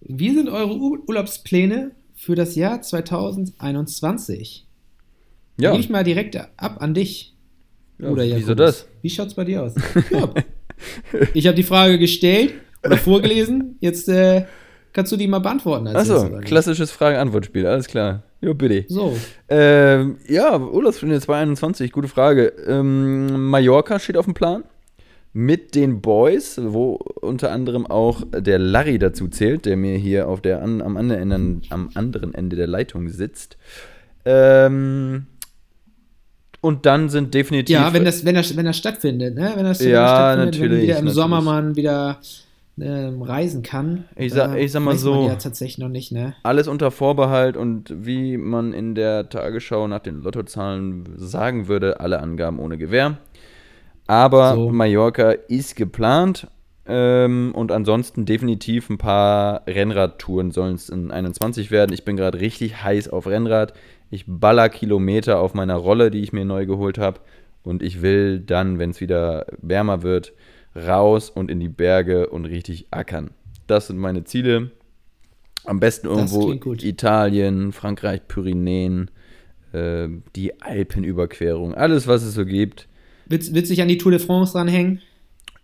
[0.00, 4.66] Wie sind eure U Urlaubspläne für das Jahr 2021?
[5.58, 7.34] Ja, Gebe ich mal direkt ab an dich.
[7.98, 8.86] ja Bruder wieso das?
[9.00, 9.74] Wie schaut's bei dir aus?
[10.10, 10.34] ja.
[11.32, 12.52] Ich habe die Frage gestellt
[12.84, 13.76] oder vorgelesen.
[13.80, 14.44] Jetzt äh,
[14.96, 15.88] kannst du die mal beantworten.
[15.88, 18.22] Achso, klassisches Frage-Antwort-Spiel, alles klar.
[18.40, 18.86] Jo, bitte.
[18.88, 19.14] So,
[19.46, 22.46] Ähm, ja, Urlaubspläne 2021, gute Frage.
[22.66, 24.64] Ähm, Mallorca steht auf dem Plan.
[25.34, 30.40] Mit den Boys, wo unter anderem auch der Larry dazu zählt, der mir hier auf
[30.40, 33.58] der an, am, anderen Ende, am anderen Ende der Leitung sitzt.
[34.24, 35.26] Ähm,
[36.62, 37.74] und dann sind definitiv.
[37.76, 39.52] ja, wenn das, wenn das, wenn das stattfindet, ne?
[39.56, 41.14] Wenn das, wenn Ja, das stattfindet, wenn natürlich, wieder im natürlich.
[41.14, 42.18] Sommer man wieder
[42.80, 44.04] ähm, reisen kann.
[44.16, 45.26] Ich sag- Da ich sag mal so.
[45.28, 46.34] Ja, tatsächlich noch nicht, ne?
[46.42, 52.20] Alles unter Vorbehalt und wie man in der Tagesschau nach den Lottozahlen sagen würde, alle
[52.20, 53.18] Angaben ohne Gewähr.
[54.06, 54.70] Aber So.
[54.70, 56.48] Mallorca ist geplant
[56.86, 61.92] ähm, und ansonsten definitiv ein paar Rennradtouren sollen es in 21 werden.
[61.92, 63.72] Ich bin gerade richtig heiß auf Rennrad.
[64.10, 67.18] Ich baller Kilometer auf meiner Rolle, die ich mir neu geholt habe.
[67.64, 70.32] Und ich will dann, wenn es wieder wärmer wird,
[70.76, 73.30] raus und in die Berge und richtig ackern.
[73.66, 74.70] Das sind meine Ziele.
[75.64, 76.52] Am besten irgendwo.
[76.52, 79.10] Italien, Frankreich, Pyrenäen,
[79.72, 82.88] äh, die Alpenüberquerung, alles, was es so gibt.
[83.26, 85.00] Willst, willst du dich an die Tour de France dranhängen?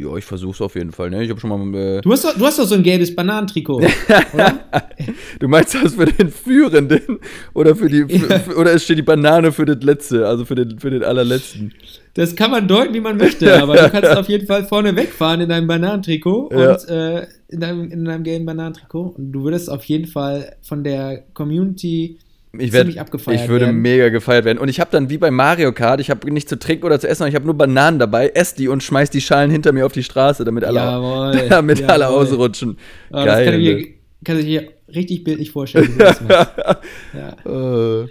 [0.02, 1.10] Ja, ich versuch's auf jeden Fall.
[1.10, 1.22] Ne?
[1.24, 1.78] Ich habe schon mal.
[1.78, 3.80] Äh, Du hast, doch, du hast doch so ein gelbes Bananentrikot,
[5.40, 7.18] du meinst das für den Führenden
[7.54, 10.54] oder für die für, für, oder es steht die Banane für das letzte, also für
[10.54, 11.72] den für den allerletzten.
[12.14, 15.40] Das kann man deuten, wie man möchte, aber du kannst auf jeden Fall vorne wegfahren
[15.40, 16.72] in deinem Bananentrikot Ja.
[16.72, 19.14] und äh, in, deinem, in deinem gelben Bananentrikot.
[19.16, 22.18] Und du würdest auf jeden Fall von der Community
[22.58, 23.80] Ich, werd, ziemlich abgefeiert ich würde werden.
[23.80, 24.58] mega gefeiert werden.
[24.58, 27.08] Und ich habe dann wie bei Mario Kart, ich habe nichts zu trinken oder zu
[27.08, 29.92] essen, ich habe nur Bananen dabei, ess die und schmeiß die Schalen hinter mir auf
[29.92, 32.18] die Straße, damit alle, Jawohl, damit alle jawohl.
[32.18, 32.76] ausrutschen.
[33.10, 33.76] Aber das kann ich, Geil.
[33.76, 33.86] mir,
[34.24, 35.94] kann ich mir richtig bildlich vorstellen.
[35.98, 36.20] Das
[37.14, 38.02] ja.
[38.02, 38.08] Äh,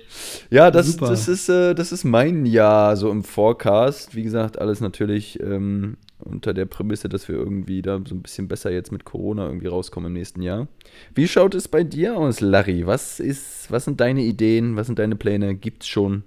[0.49, 1.09] ja, das, Super.
[1.09, 4.15] das, ist, äh, das ist mein Jahr so im Forecast.
[4.15, 8.47] Wie gesagt, alles natürlich ähm, unter der Prämisse, dass wir irgendwie da so ein bisschen
[8.47, 10.67] besser jetzt mit Corona irgendwie rauskommen im nächsten Jahr.
[11.13, 12.85] Wie schaut es bei dir aus, Larry?
[12.85, 14.75] Was, ist, was sind deine Ideen?
[14.75, 15.55] Was sind deine Pläne?
[15.55, 16.23] Gibt es schon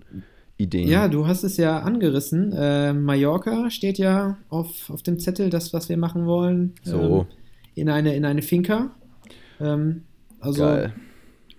[0.57, 0.88] Ideen?
[0.88, 2.52] ja, du hast es ja angerissen.
[2.52, 6.74] Äh, Mallorca steht ja auf, auf dem Zettel, das, was wir machen wollen.
[6.83, 7.00] So.
[7.00, 7.26] Ähm,
[7.74, 8.90] in, eine, in eine Finca.
[9.61, 10.02] Ähm,
[10.40, 10.92] also, Geil.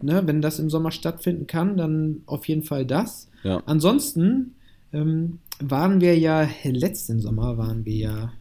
[0.01, 3.29] ne, wenn das im Sommer stattfinden kann, dann auf jeden Fall das.
[3.43, 3.61] Ja.
[3.65, 4.55] Ansonsten
[4.93, 8.33] ähm, waren wir ja letzten Sommer waren wir ja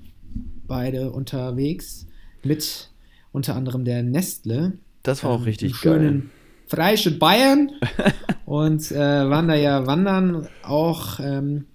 [0.66, 2.06] beide unterwegs
[2.42, 2.90] mit
[3.32, 4.78] unter anderem der Nestle.
[5.02, 6.30] Das war auch ähm, richtig schönen geil.
[6.66, 7.70] Freistadt Bayern
[8.46, 11.66] und äh, waren da ja wandern auch ähm,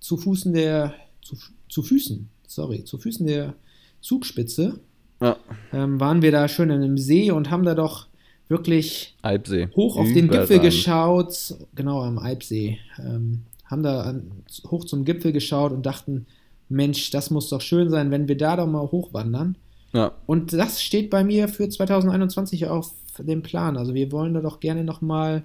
[0.00, 1.36] zu Füßen der zu,
[1.68, 3.54] zu Füßen, sorry, zu Füßen der
[4.00, 4.80] Zugspitze
[5.20, 5.36] Ja,
[5.72, 8.06] ähm, waren wir da schön in einem See und haben da doch
[8.48, 9.68] wirklich Alpsee.
[9.76, 15.32] hoch auf den Gipfel geschaut, genau am Alpsee, ähm, haben da an, hoch zum Gipfel
[15.32, 16.26] geschaut und dachten,
[16.68, 19.56] Mensch, das muss doch schön sein, wenn wir da doch mal hochwandern.
[19.92, 23.76] Ja, Und das steht bei mir für 2021 auf dem Plan.
[23.76, 25.44] Also wir wollen da doch gerne noch mal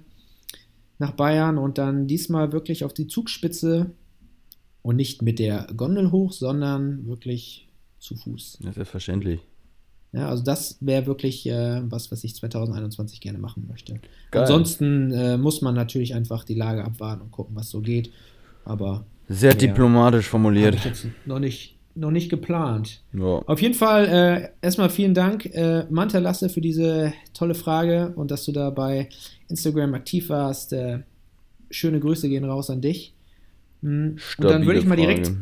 [0.98, 3.90] nach Bayern und dann diesmal wirklich auf die Zugspitze
[4.82, 8.58] und nicht mit der Gondel hoch, sondern wirklich zu Fuß.
[8.62, 9.40] ja, selbstverständlich.
[10.14, 13.94] Ja, also das wäre wirklich äh, was, was ich 2021 gerne machen möchte.
[14.30, 14.42] Geil.
[14.42, 18.10] Ansonsten äh, muss man natürlich einfach die Lage abwarten und gucken, was so geht.
[18.64, 19.56] Aber Sehr Ja.
[19.58, 20.76] diplomatisch formuliert.
[21.26, 23.02] noch nicht, noch nicht geplant.
[23.12, 23.42] Ja.
[23.46, 28.30] Auf jeden Fall äh, erstmal vielen Dank, äh, Manta Lasse, für diese tolle Frage und
[28.30, 29.08] dass du da bei
[29.48, 30.72] Instagram aktiv warst.
[30.72, 31.00] Äh,
[31.70, 33.14] schöne Grüße gehen raus an dich.
[33.82, 35.40] Hm, Und dann würde ich mal direkt, Frage.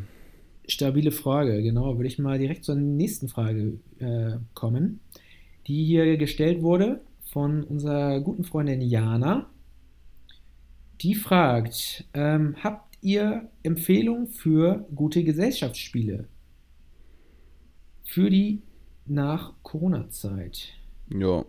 [0.68, 5.00] Stabile Frage, genau, würde ich mal direkt zur nächsten Frage äh, kommen,
[5.66, 7.00] die hier gestellt wurde
[7.32, 9.46] von unserer guten Freundin Jana.
[11.00, 16.28] Die fragt, ähm, habt ihr Empfehlungen für gute Gesellschaftsspiele?
[18.04, 18.62] Für die
[19.06, 20.74] nach Corona-Zeit.
[21.12, 21.44] Ja.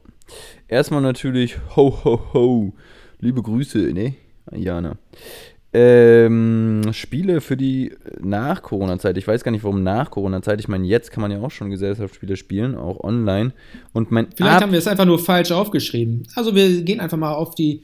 [0.67, 2.73] Erstmal natürlich ho ho ho.
[3.19, 4.15] Liebe Grüße, ne?
[4.51, 4.97] Jana.
[5.75, 9.17] Ähm, Spiele für die nach Corona-Zeit.
[9.17, 10.59] Ich weiß gar nicht, warum nach Corona-Zeit.
[10.59, 13.53] Ich meine, jetzt kann man ja auch schon Gesellschaftsspiele spielen, auch online.
[13.91, 16.27] Und mein Vielleicht Ab- haben wir es einfach nur falsch aufgeschrieben.
[16.35, 17.81] Also wir gehen einfach mal auf die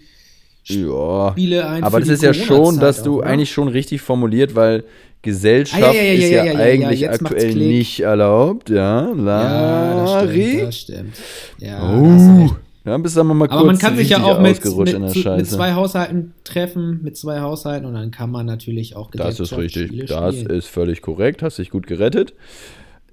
[0.66, 1.32] ja.
[1.32, 1.84] Spiele ein.
[1.84, 4.84] Aber das ist ja schon, dass du auch, eigentlich schon richtig formuliert, weil
[5.24, 9.10] Gesellschaft Ah, ja, ja, ja, ist ja, ja, ja, ja, eigentlich aktuell nicht erlaubt, ja.
[9.10, 10.44] Ja, das Larry?
[10.50, 11.16] stimmt, das stimmt.
[11.58, 12.50] Ja, Oh.
[12.90, 16.34] Ja, bist du mal Aber man kann sich ja auch mit, mit, mit zwei Haushalten
[16.44, 19.92] treffen, mit zwei Haushalten und dann kann man natürlich auch Das ist richtig.
[19.92, 20.58] Gesellschaftsspiele Das spielen.
[20.58, 21.44] ist völlig korrekt.
[21.44, 22.34] Hast dich gut gerettet.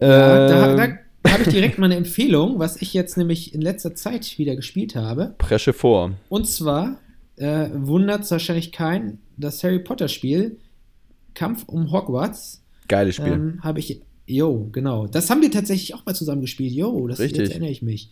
[0.01, 3.61] Ja, da, Ähm, da habe ich direkt mal eine Empfehlung, was ich jetzt nämlich in
[3.61, 5.35] letzter Zeit wieder gespielt habe.
[5.39, 6.13] Presche vor.
[6.29, 6.99] Und zwar
[7.37, 10.59] äh, wundert es wahrscheinlich keinen, das Harry Potter Spiel
[11.35, 13.33] Kampf um Hogwarts Geiles Spiel.
[13.33, 14.01] ähm, habe ich.
[14.29, 15.07] Jo, genau.
[15.07, 16.73] Das haben wir tatsächlich auch mal zusammen gespielt.
[16.73, 17.43] Jo, das Richtig.
[17.43, 18.11] jetzt erinnere ich mich.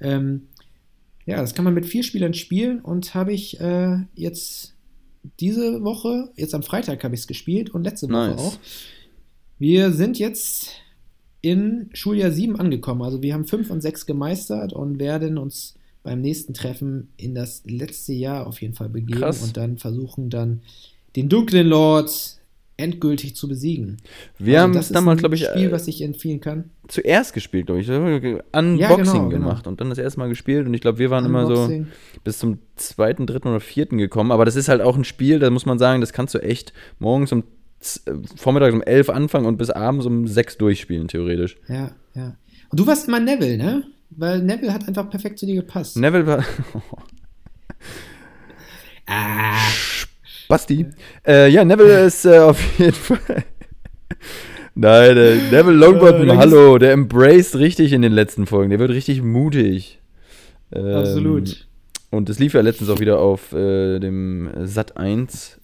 [0.00, 0.42] Ähm,
[1.26, 4.74] ja, das kann man mit vier Spielern spielen und habe ich äh, jetzt
[5.40, 8.40] diese Woche, jetzt am Freitag habe ich es gespielt und letzte Woche Nice.
[8.40, 8.58] auch.
[9.58, 10.70] Wir sind jetzt
[11.40, 13.02] in Schuljahr 7 angekommen.
[13.02, 17.62] Also wir haben 5 und 6 gemeistert und werden uns beim nächsten Treffen in das
[17.64, 19.42] letzte Jahr auf jeden Fall begeben Krass.
[19.42, 20.62] und dann versuchen dann
[21.16, 22.38] den dunklen Lord
[22.78, 23.96] endgültig zu besiegen.
[24.38, 26.70] Wir haben das damals, ist glaube ein ich, Spiel, äh, was ich empfehlen kann.
[26.88, 27.88] zuerst gespielt, glaube ich.
[27.88, 29.28] Unboxing Ja, genau, genau.
[29.28, 30.66] gemacht und dann das erste Mal gespielt.
[30.66, 31.86] Und ich glaube, wir waren immer so Unboxing.
[32.22, 34.30] bis zum zweiten, dritten oder vierten gekommen.
[34.30, 36.72] Aber das ist halt auch ein Spiel, da muss man sagen, das kannst du echt
[36.98, 37.44] morgens um
[38.06, 41.56] äh, vormittags um elf anfangen und bis abends um sechs durchspielen, theoretisch.
[41.68, 42.36] Ja, ja.
[42.70, 43.84] Und du warst immer Neville, ne?
[44.10, 45.96] Weil Neville hat einfach perfekt zu dir gepasst.
[45.96, 46.44] Neville war.
[49.08, 49.60] Ah,
[50.48, 50.86] Basti.
[51.26, 53.44] Äh, ja, Neville ist äh, auf jeden Fall.
[54.74, 58.70] Nein, äh, Neville Longbottom, Äh, hallo, der embraced richtig in den letzten Folgen.
[58.70, 60.00] Der wird richtig mutig.
[60.72, 61.66] Ähm, absolut.
[62.10, 65.60] Und es lief ja letztens auch wieder auf äh, dem Sat 1.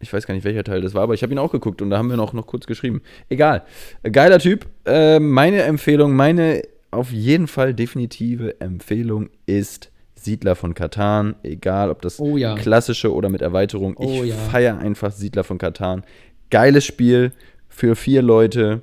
[0.00, 1.90] Ich weiß gar nicht, welcher Teil das war, aber ich habe ihn auch geguckt und
[1.90, 3.02] da haben wir noch, noch kurz geschrieben.
[3.28, 3.62] Egal.
[4.02, 4.66] Äh, Geiler Typ.
[4.86, 9.90] Äh, meine Empfehlung, meine auf jeden Fall definitive Empfehlung ist
[10.22, 11.34] Siedler von Katan.
[11.42, 12.54] Egal, ob das Oh ja.
[12.54, 13.96] klassische oder mit Erweiterung.
[13.98, 14.34] Ich Oh ja.
[14.34, 16.04] feiere einfach Siedler von Katan.
[16.50, 17.32] Geiles Spiel
[17.68, 18.82] für vier Leute.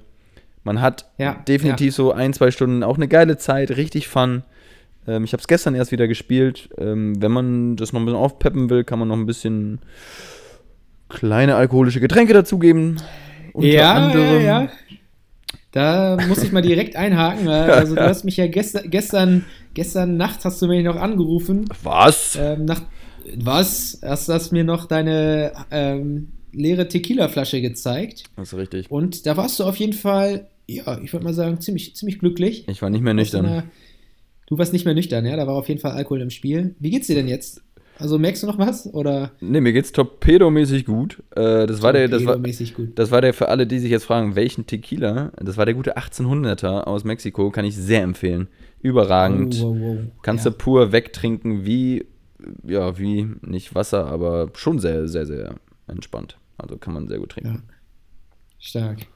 [0.64, 4.44] Man hat Ja, definitiv so ein, zwei Stunden auch eine geile Zeit, richtig fun.
[5.08, 6.70] Ähm, ich habe es gestern erst wieder gespielt.
[6.78, 9.80] Ähm, wenn man das noch ein bisschen aufpeppen will, kann man noch ein bisschen
[11.10, 12.98] kleine alkoholische Getränke dazugeben.
[13.54, 14.34] Unter ja, anderem.
[14.44, 14.70] ja, ja.
[15.72, 17.48] Da muss ich mal direkt einhaken.
[17.48, 21.66] Also du hast mich ja gestern, gestern, gestern Nacht hast du mich noch angerufen.
[21.84, 22.38] Was?
[22.40, 22.82] Ähm, nach,
[23.36, 24.00] was?
[24.04, 28.24] Hast, hast mir noch deine ähm, leere Tequila-Flasche gezeigt.
[28.36, 28.90] Das ist richtig.
[28.90, 32.68] Und da warst du auf jeden Fall, ja, ich würde mal sagen, ziemlich, ziemlich glücklich.
[32.68, 33.64] Ich war nicht mehr nüchtern.
[34.48, 35.36] Du warst nicht mehr nüchtern, ja?
[35.36, 36.76] Da war auf jeden Fall Alkohol im Spiel.
[36.80, 37.62] Wie geht's dir denn jetzt?
[38.00, 38.92] Also merkst du noch was?
[38.94, 41.24] Oder Nee, mir geht's torpedomäßig gut.
[41.36, 42.98] Äh, das war der, das war, gut?
[42.98, 45.32] Das war der für alle, die sich jetzt fragen, welchen Tequila.
[45.38, 48.48] Das war der gute 1800er aus Mexiko, kann ich sehr empfehlen.
[48.82, 49.60] Überragend.
[49.62, 49.98] Oh, wow, wow.
[50.22, 50.52] Kannst ja.
[50.52, 52.06] du pur wegtrinken, wie,
[52.66, 55.56] ja, wie, nicht Wasser, aber schon sehr, sehr, sehr
[55.88, 56.38] entspannt.
[56.58, 57.64] Also kann man sehr gut trinken.
[57.68, 57.74] Ja.
[58.60, 59.08] Stark.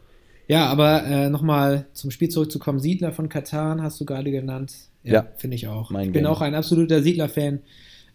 [0.47, 2.79] Ja, aber äh, nochmal zum Spiel zurückzukommen.
[2.79, 4.73] Siedler von Katan hast du gerade genannt.
[5.03, 5.27] Ja.
[5.37, 5.91] Finde ich auch.
[5.91, 6.25] Ich bin Game.
[6.25, 7.59] auch ein absoluter Siedler-Fan.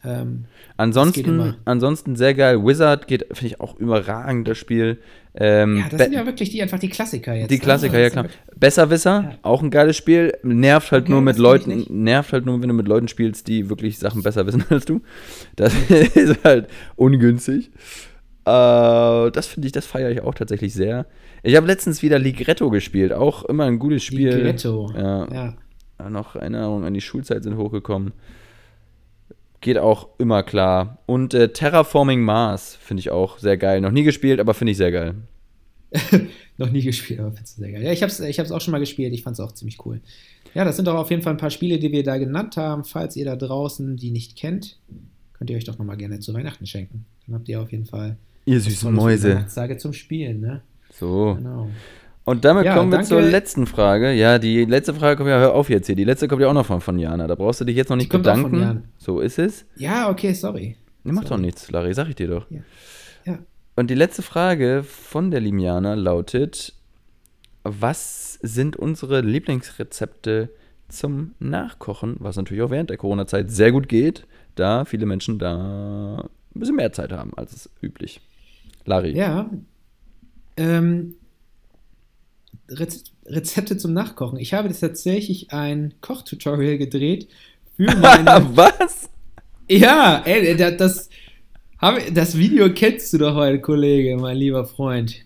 [0.06, 0.44] Ähm,
[0.78, 2.62] Ansonsten, ansonsten sehr geil.
[2.64, 4.98] Wizard geht, finde ich auch überragend, das Spiel.
[5.34, 7.50] Ähm, ja, das sind ja wirklich die, einfach die Klassiker jetzt.
[7.50, 7.60] die ne?
[7.60, 8.26] Klassiker, ja klar.
[8.58, 9.38] Besserwisser, Ja.
[9.42, 10.32] auch ein geiles Spiel.
[10.42, 13.68] Nervt halt Okay, nur mit Leuten, nervt halt nur, wenn du mit Leuten spielst, die
[13.68, 15.00] wirklich Sachen besser wissen als du.
[15.56, 15.72] Das
[16.14, 17.70] ist halt ungünstig.
[18.44, 21.06] Äh, das finde ich, das feiere ich auch tatsächlich sehr.
[21.42, 24.30] Ich habe letztens wieder Ligretto gespielt, auch immer ein gutes Spiel.
[24.34, 24.92] Ligretto.
[24.96, 25.26] Ja,
[25.98, 26.10] Ja.
[26.10, 28.12] noch Erinnerungen an die Schulzeit sind hochgekommen.
[29.66, 30.98] Geht auch immer klar.
[31.06, 33.80] Und äh, Terraforming Mars finde ich auch sehr geil.
[33.80, 35.16] Noch nie gespielt, aber finde ich sehr geil.
[36.56, 37.82] Noch nie gespielt, aber find's sehr geil.
[37.82, 39.12] Ja, ich habe es ich hab's auch schon mal gespielt.
[39.12, 40.00] Ich fand es auch ziemlich cool.
[40.54, 42.84] Ja, das sind doch auf jeden Fall ein paar Spiele, die wir da genannt haben.
[42.84, 44.78] Falls ihr da draußen die nicht kennt,
[45.32, 47.04] könnt ihr euch doch nochmal gerne zu Weihnachten schenken.
[47.26, 49.30] Dann habt ihr auf jeden Fall Ihr süßen Mäuse.
[49.30, 50.62] Weihnachtstage zum Spielen, ne?
[50.92, 51.34] So.
[51.34, 51.70] Genau.
[52.26, 53.08] Und damit Ja, kommen wir danke.
[53.08, 54.12] zur letzten Frage.
[54.12, 55.94] Ja, die letzte Frage kommt ja, hör auf jetzt hier.
[55.96, 57.26] Die letzte kommt ja auch noch von, von Jana.
[57.28, 58.82] Da brauchst du dich jetzt noch nicht bedanken.
[58.98, 59.64] So ist es.
[59.76, 60.76] Ja, okay, sorry.
[61.04, 61.42] Nee, macht doch Sorry.
[61.42, 62.50] nichts, Larry, sag ich dir doch.
[62.50, 62.58] Ja.
[63.24, 63.38] Ja.
[63.76, 66.74] Und die letzte Frage von der lieben Jana lautet:
[67.62, 70.50] Was sind unsere Lieblingsrezepte
[70.88, 72.16] zum Nachkochen?
[72.18, 76.74] Was natürlich auch während der Corona-Zeit sehr gut geht, da viele Menschen da ein bisschen
[76.76, 78.20] mehr Zeit haben als es üblich.
[78.84, 79.16] Larry.
[79.16, 79.48] Ja.
[80.56, 81.14] Ähm,
[82.68, 84.38] Rezepte zum Nachkochen.
[84.38, 87.28] Ich habe tatsächlich ein Kochtutorial gedreht
[87.76, 88.50] für meine.
[88.54, 89.08] Was?
[89.68, 91.08] ja, ey, das,
[92.12, 95.16] das, Video kennst du doch heute, Kollege, mein lieber Freund.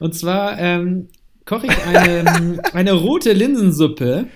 [0.00, 1.08] Und zwar ähm,
[1.44, 4.26] koche ich eine, eine rote Linsensuppe.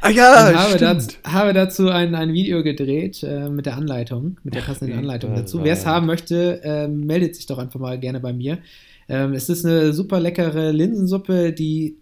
[0.00, 0.82] Ah ja, und habe, stimmt.
[0.82, 5.34] dazu, habe dazu ein, ein Video gedreht äh, mit der Anleitung, mit der passenden Anleitung
[5.34, 5.64] dazu.
[5.64, 8.58] Wer es haben möchte, äh, meldet sich doch einfach mal gerne bei mir.
[9.08, 11.96] Ähm, es ist eine super leckere Linsensuppe, die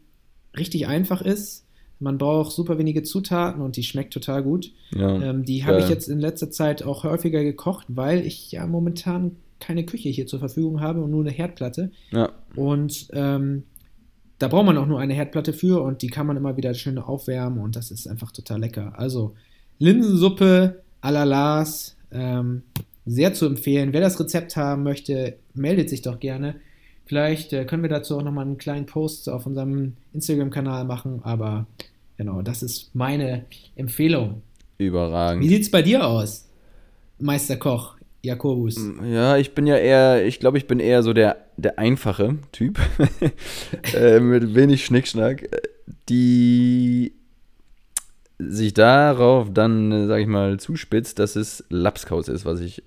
[0.57, 1.65] richtig einfach ist.
[2.01, 4.73] Man braucht super wenige Zutaten und die schmeckt total gut.
[4.95, 8.67] Ja, Ähm, die habe ich jetzt in letzter Zeit auch häufiger gekocht, weil ich ja
[8.67, 11.91] momentan keine Küche hier zur Verfügung habe und nur eine Herdplatte.
[12.11, 12.31] ja.
[12.57, 13.65] Und ähm,
[14.39, 16.99] da braucht man auch nur eine Herdplatte für und die kann man immer wieder schön
[16.99, 18.93] aufwärmen und das ist einfach total lecker.
[18.99, 19.35] Also
[19.79, 22.63] Linsensuppe à la Lars, ähm,
[23.07, 23.93] sehr zu empfehlen.
[23.93, 26.57] Wer das Rezept haben möchte, meldet sich doch gerne.
[27.07, 31.67] Vielleicht äh, können wir dazu auch nochmal einen kleinen Post auf unserem Instagram-Kanal machen, aber
[32.17, 33.45] genau, das ist meine
[33.77, 34.43] Empfehlung.
[34.79, 35.45] Wie Überragend.
[35.47, 36.49] sieht es bei dir aus,
[37.19, 38.81] Meisterkoch Jakobus?
[39.05, 42.79] Ja, ich bin ja eher, ich glaube, ich bin eher so der, der einfache Typ.
[43.95, 45.49] äh, mit wenig Schnickschnack.
[46.09, 47.13] Die
[48.39, 52.83] sich darauf dann, äh, sag ich mal, zuspitzt, dass es Lapskaus ist, was ich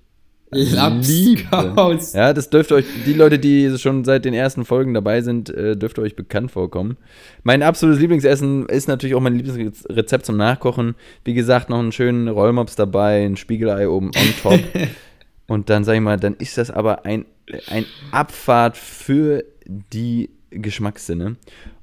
[0.50, 2.12] Lapskaus.
[2.14, 5.76] Ja, das dürfte euch, die Leute, die schon seit den ersten Folgen dabei sind, äh,
[5.76, 6.96] dürfte euch bekannt vorkommen.
[7.42, 10.94] Mein absolutes Lieblingsessen ist natürlich auch mein Lieblingsrezept zum Nachkochen.
[11.24, 14.60] Wie gesagt, noch einen schönen Rollmops dabei, ein Spiegelei oben on top.
[15.48, 17.24] Und dann sag ich mal, dann ist das aber ein,
[17.70, 21.36] ein Abfahrt für die Geschmackssinne.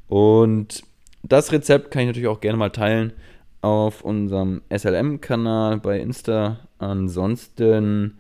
[0.08, 0.84] Und
[1.24, 3.14] das Rezept kann ich natürlich auch gerne mal teilen
[3.62, 6.60] auf unserem SLM-Kanal bei Insta.
[6.78, 8.20] Ansonsten,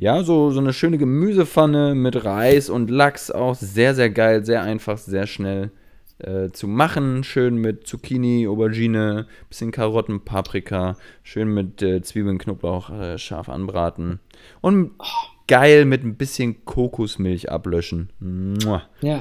[0.00, 4.62] ja, so, so eine schöne Gemüsepfanne mit Reis und Lachs auch sehr, sehr geil, sehr
[4.62, 5.72] einfach, sehr schnell
[6.20, 7.22] äh, zu machen.
[7.22, 14.20] Schön mit Zucchini, Aubergine, bisschen Karotten, Paprika, schön mit äh, Zwiebeln, Knoblauch äh, scharf anbraten.
[14.62, 14.92] Und
[15.46, 18.08] geil mit ein bisschen Kokosmilch ablöschen.
[18.20, 18.84] Mua.
[19.02, 19.20] Ja,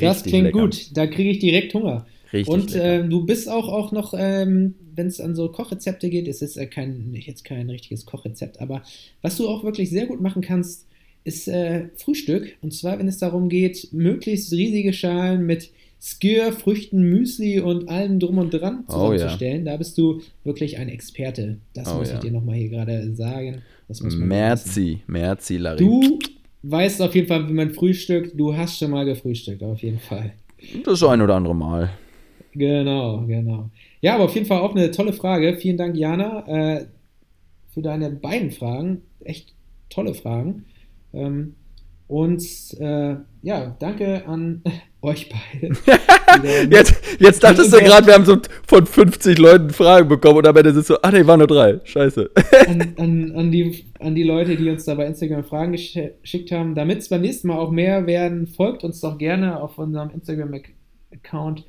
[0.00, 0.60] Richtig klingt lecker.
[0.60, 0.96] gut.
[0.96, 2.06] Da kriege ich direkt Hunger.
[2.36, 6.28] Richtig Und ähm, du bist auch, auch noch, ähm, wenn es an so Kochrezepte geht,
[6.28, 8.82] es ist äh, kein, jetzt kein richtiges Kochrezept, aber
[9.22, 10.86] was du auch wirklich sehr gut machen kannst,
[11.24, 12.56] ist äh, Frühstück.
[12.62, 15.70] Und zwar, wenn es darum geht, möglichst riesige Schalen mit
[16.00, 19.64] Skir, Früchten, Müsli und allem drum und dran Oh, zusammenzustellen.
[19.64, 21.58] Da bist du wirklich ein Experte.
[21.74, 22.14] Das Oh, muss ja.
[22.14, 23.62] ich dir nochmal hier gerade sagen.
[23.88, 24.28] Das muss man.
[24.28, 25.78] Merci, merci, Larry.
[25.78, 26.18] Du
[26.62, 28.38] weißt auf jeden Fall, wie man frühstückt.
[28.38, 30.32] Du hast schon mal gefrühstückt, auf jeden Fall.
[30.84, 31.90] Das ein oder andere Mal.
[32.56, 33.70] Genau, genau.
[34.00, 35.56] Ja, aber auf jeden Fall auch eine tolle Frage.
[35.56, 36.86] Vielen Dank, Jana, äh,
[37.72, 39.02] für deine beiden Fragen.
[39.20, 39.54] Echt
[39.90, 40.64] tolle Fragen.
[41.12, 41.54] Ähm,
[42.08, 42.42] und
[42.78, 44.62] äh, ja, danke an
[45.02, 45.74] euch beide.
[46.70, 50.56] Jetzt, jetzt dachtest du gerade, wir haben so von 50 Leuten Fragen bekommen und am
[50.56, 51.80] Ende sind so, ah ne, waren nur drei.
[51.84, 52.30] Scheiße.
[52.68, 56.50] an, an, an, die, an die Leute, die uns da bei Instagram Fragen gesch- geschickt
[56.52, 56.74] haben.
[56.74, 61.64] Damit es beim nächsten Mal auch mehr werden, folgt uns doch gerne auf unserem Instagram-Account.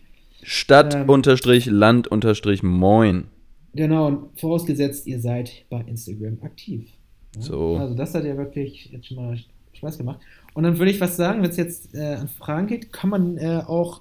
[0.49, 1.09] Stadt Ähm.
[1.09, 3.25] unterstrich Land unterstrich Moin.
[3.73, 6.89] Genau, und vorausgesetzt, ihr seid bei Instagram aktiv.
[7.35, 7.41] Ja?
[7.41, 7.75] So.
[7.75, 9.37] Also das hat ja wirklich jetzt schon mal
[9.73, 10.21] Spaß gemacht.
[10.53, 13.37] Und dann würde ich was sagen, wenn es jetzt äh, an Fragen geht, kann man
[13.37, 13.99] äh, auch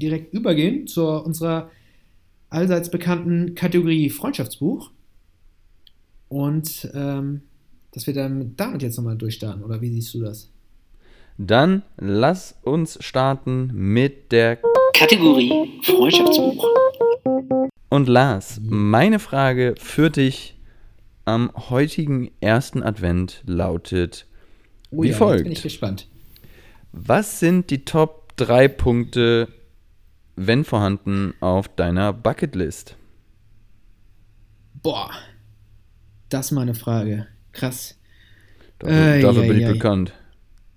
[0.00, 1.68] direkt übergehen zu unserer
[2.48, 4.92] allseits bekannten Kategorie Freundschaftsbuch.
[6.28, 7.42] Und ähm,
[7.90, 10.48] dass wir dann damit jetzt nochmal durchstarten, oder wie siehst du das?
[11.38, 14.60] Dann lass uns starten mit der
[14.94, 16.66] Kategorie Freundschaftsbuch.
[17.88, 20.56] Und Lars, meine Frage für dich
[21.24, 24.26] am heutigen ersten Advent lautet:
[24.90, 25.44] Wie jetzt folgt.
[25.44, 26.08] bin ich gespannt.
[26.92, 29.48] Was sind die Top 3 Punkte,
[30.36, 32.96] wenn vorhanden, auf deiner Bucketlist?
[34.82, 35.10] Boah,
[36.28, 37.26] das ist mal eine Frage.
[37.52, 37.98] Krass.
[38.78, 40.12] Dafür, Ei, dafür bin ei, ich bekannt.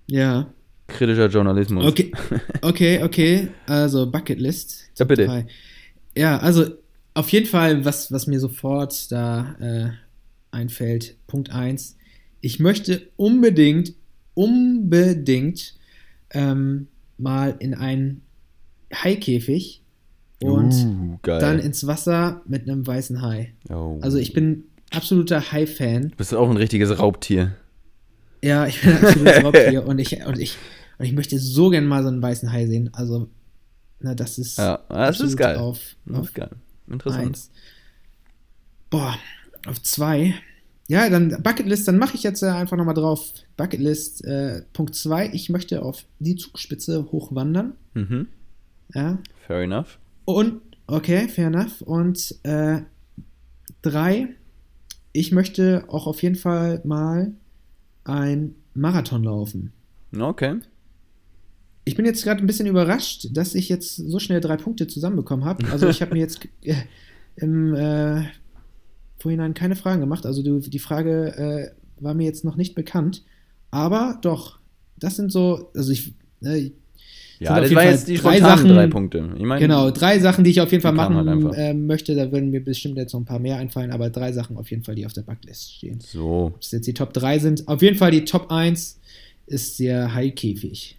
[0.07, 0.47] Ja.
[0.87, 1.85] Kritischer Journalismus.
[1.85, 2.11] Okay,
[2.61, 3.47] okay, okay.
[3.65, 4.85] Also Bucketlist.
[4.97, 5.25] Ja, bitte.
[5.25, 5.47] Drei.
[6.15, 6.65] Ja, also
[7.13, 9.89] auf jeden Fall, was, was mir sofort da äh,
[10.51, 11.97] einfällt, Punkt 1.
[12.41, 13.93] Ich möchte unbedingt,
[14.33, 15.75] unbedingt
[16.31, 18.21] ähm, mal in einen
[18.93, 19.81] Haikäfig
[20.41, 23.53] und uh, dann ins Wasser mit einem weißen Hai.
[23.69, 23.97] oh.
[24.01, 26.09] Also ich bin absoluter Hai-Fan.
[26.09, 27.55] Du bist auch ein richtiges Raubtier.
[28.45, 30.55] Ja, ich bin ein absolutes Raubtier und ich, und, ich,
[30.99, 32.89] und ich möchte so gern mal so einen weißen Hai sehen.
[32.93, 33.27] Also,
[33.99, 35.57] na, das ist, Ja, das ist absolut geil.
[35.57, 36.49] auf, Das auf ist geil.
[36.87, 37.25] Interessant.
[37.25, 37.51] eins.
[38.89, 39.15] Boah,
[39.67, 40.35] auf zwei.
[40.87, 43.33] Ja, dann Bucketlist, dann mache ich jetzt äh, einfach nochmal drauf.
[43.57, 45.29] Bucketlist, äh, Punkt zwei.
[45.33, 47.73] Ich möchte auf die Zugspitze hochwandern.
[47.95, 48.27] Mhm.
[48.93, 49.17] Ja.
[49.47, 49.97] Fair enough.
[50.25, 51.81] Und, okay, fair enough.
[51.81, 52.81] Und äh,
[53.81, 54.27] drei,
[55.13, 57.33] ich möchte auch auf jeden Fall mal
[58.05, 59.73] ein Marathon laufen.
[60.17, 60.59] Okay.
[61.83, 65.45] Ich bin jetzt gerade ein bisschen überrascht, dass ich jetzt so schnell drei Punkte zusammenbekommen
[65.45, 65.69] habe.
[65.71, 66.75] Also ich habe mir jetzt äh,
[67.35, 68.23] im äh,
[69.19, 70.25] Vorhinein keine Fragen gemacht.
[70.25, 73.23] Also du, die Frage äh, war mir jetzt noch nicht bekannt.
[73.71, 74.59] Aber doch,
[74.97, 76.71] das sind so, also ich, äh,
[77.39, 79.29] Ja, das jeden war Fall jetzt die drei Sachen- drei Punkte.
[79.37, 81.53] Ich meine, genau, drei Sachen, die ich auf jeden Fall halt machen einfach.
[81.57, 82.15] äh, möchte.
[82.15, 84.83] Da würden mir bestimmt jetzt noch ein paar mehr einfallen, aber drei Sachen auf jeden
[84.83, 85.99] Fall, die auf der Backlist stehen.
[85.99, 86.51] So.
[86.55, 88.99] Ob es jetzt die Top 3 sind, auf jeden Fall die Top 1
[89.47, 90.97] ist der Haikäfig.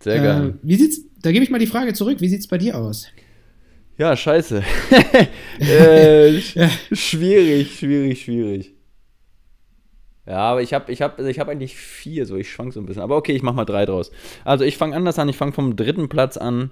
[0.00, 0.48] Sehr geil.
[0.50, 2.76] Äh, wie sieht's, da gebe ich mal die Frage zurück, wie sieht es bei dir
[2.78, 3.06] aus?
[3.98, 4.62] Ja, scheiße.
[5.60, 6.70] äh, Ja.
[6.92, 8.73] Schwierig, schwierig, schwierig.
[10.26, 12.86] Ja, aber ich habe ich hab, ich hab eigentlich vier, so ich schwank so ein
[12.86, 13.02] bisschen.
[13.02, 14.10] Aber okay, ich mach mal drei draus.
[14.44, 16.70] Also ich fange anders an, ich fange vom dritten Platz an.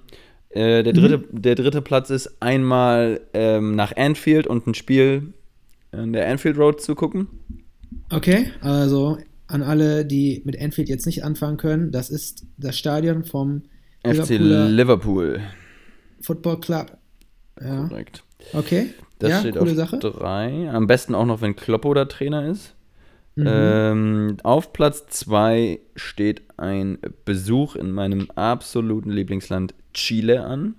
[0.49, 5.33] Äh, der, dritte, der dritte Platz ist einmal ähm, nach Anfield und ein Spiel
[5.91, 7.27] in der Anfield Road zu gucken.
[8.11, 13.23] Okay, also an alle, die mit Enfield jetzt nicht anfangen können, das ist das Stadion
[13.23, 13.63] vom
[14.03, 15.41] FC Liverpool.
[16.21, 16.97] Football Club.
[17.61, 18.23] Ja, Korrekt.
[18.53, 18.87] okay.
[19.19, 19.99] Das ja, steht coole auf Sache.
[19.99, 20.69] drei.
[20.71, 22.73] Am besten auch noch, wenn Kloppo der Trainer ist.
[23.35, 23.45] Mhm.
[23.47, 30.75] Ähm, auf Platz 2 steht ein Besuch in meinem absoluten Lieblingsland Chile an.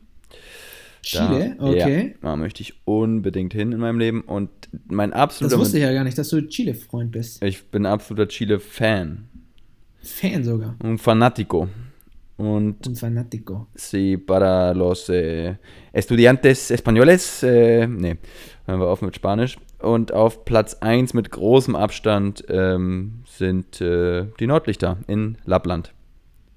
[1.02, 2.14] Chile, Da, okay.
[2.22, 4.20] Ja, da möchte ich unbedingt hin in meinem Leben.
[4.22, 4.50] Und
[4.88, 5.58] mein Das absoluter.
[5.58, 7.42] wusste ich ja gar nicht, dass du Chile-Freund bist.
[7.42, 9.28] ich bin absoluter Chile-Fan.
[10.02, 10.76] Fan sogar.
[10.82, 11.68] Un Fanatico.
[12.36, 13.68] Und Und Fanatico.
[13.74, 15.56] Sí, para los eh,
[15.92, 17.42] estudiantes españoles.
[17.42, 18.16] Äh, nee,
[18.66, 19.56] hören wir auf mit Spanisch.
[19.84, 25.92] Und auf Platz 1 mit großem Abstand ähm, sind äh, die Nordlichter in Lappland.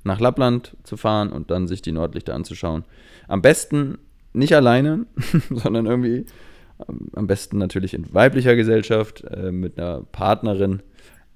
[0.03, 2.85] Nach Lappland zu fahren und dann sich die Nordlichter anzuschauen.
[3.27, 3.97] Am besten
[4.33, 5.05] nicht alleine,
[5.49, 6.25] sondern irgendwie
[6.87, 10.81] am- am besten natürlich in weiblicher Gesellschaft äh, mit einer Partnerin.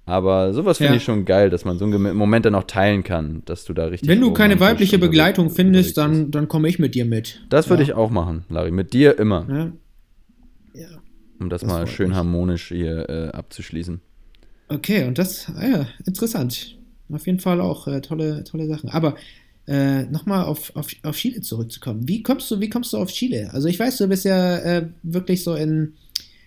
[0.06, 0.98] Aber sowas finde Ja.
[0.98, 3.86] ich schon geil, dass man so einen Moment dann auch teilen kann, dass du da
[3.86, 4.10] richtig.
[4.10, 7.46] Wenn du keine weibliche Begleitung findest, dann, dann komme ich mit dir mit.
[7.50, 7.89] Das würde ja.
[7.89, 8.72] ich auch machen, Larry.
[8.72, 9.72] Mit dir immer, ja.
[11.42, 12.18] Um das, Das mal schön mich.
[12.18, 14.00] harmonisch hier äh, abzuschließen.
[14.70, 16.78] Okay, und das, ah ja, interessant.
[17.12, 18.89] Auf jeden Fall auch äh, tolle, tolle Sachen.
[18.89, 19.16] Aber
[19.68, 22.08] äh, nochmal auf, auf, auf Chile zurückzukommen.
[22.08, 23.50] Wie kommst du, wie kommst du auf Chile?
[23.54, 25.94] Also ich weiß, du bist ja äh, wirklich so in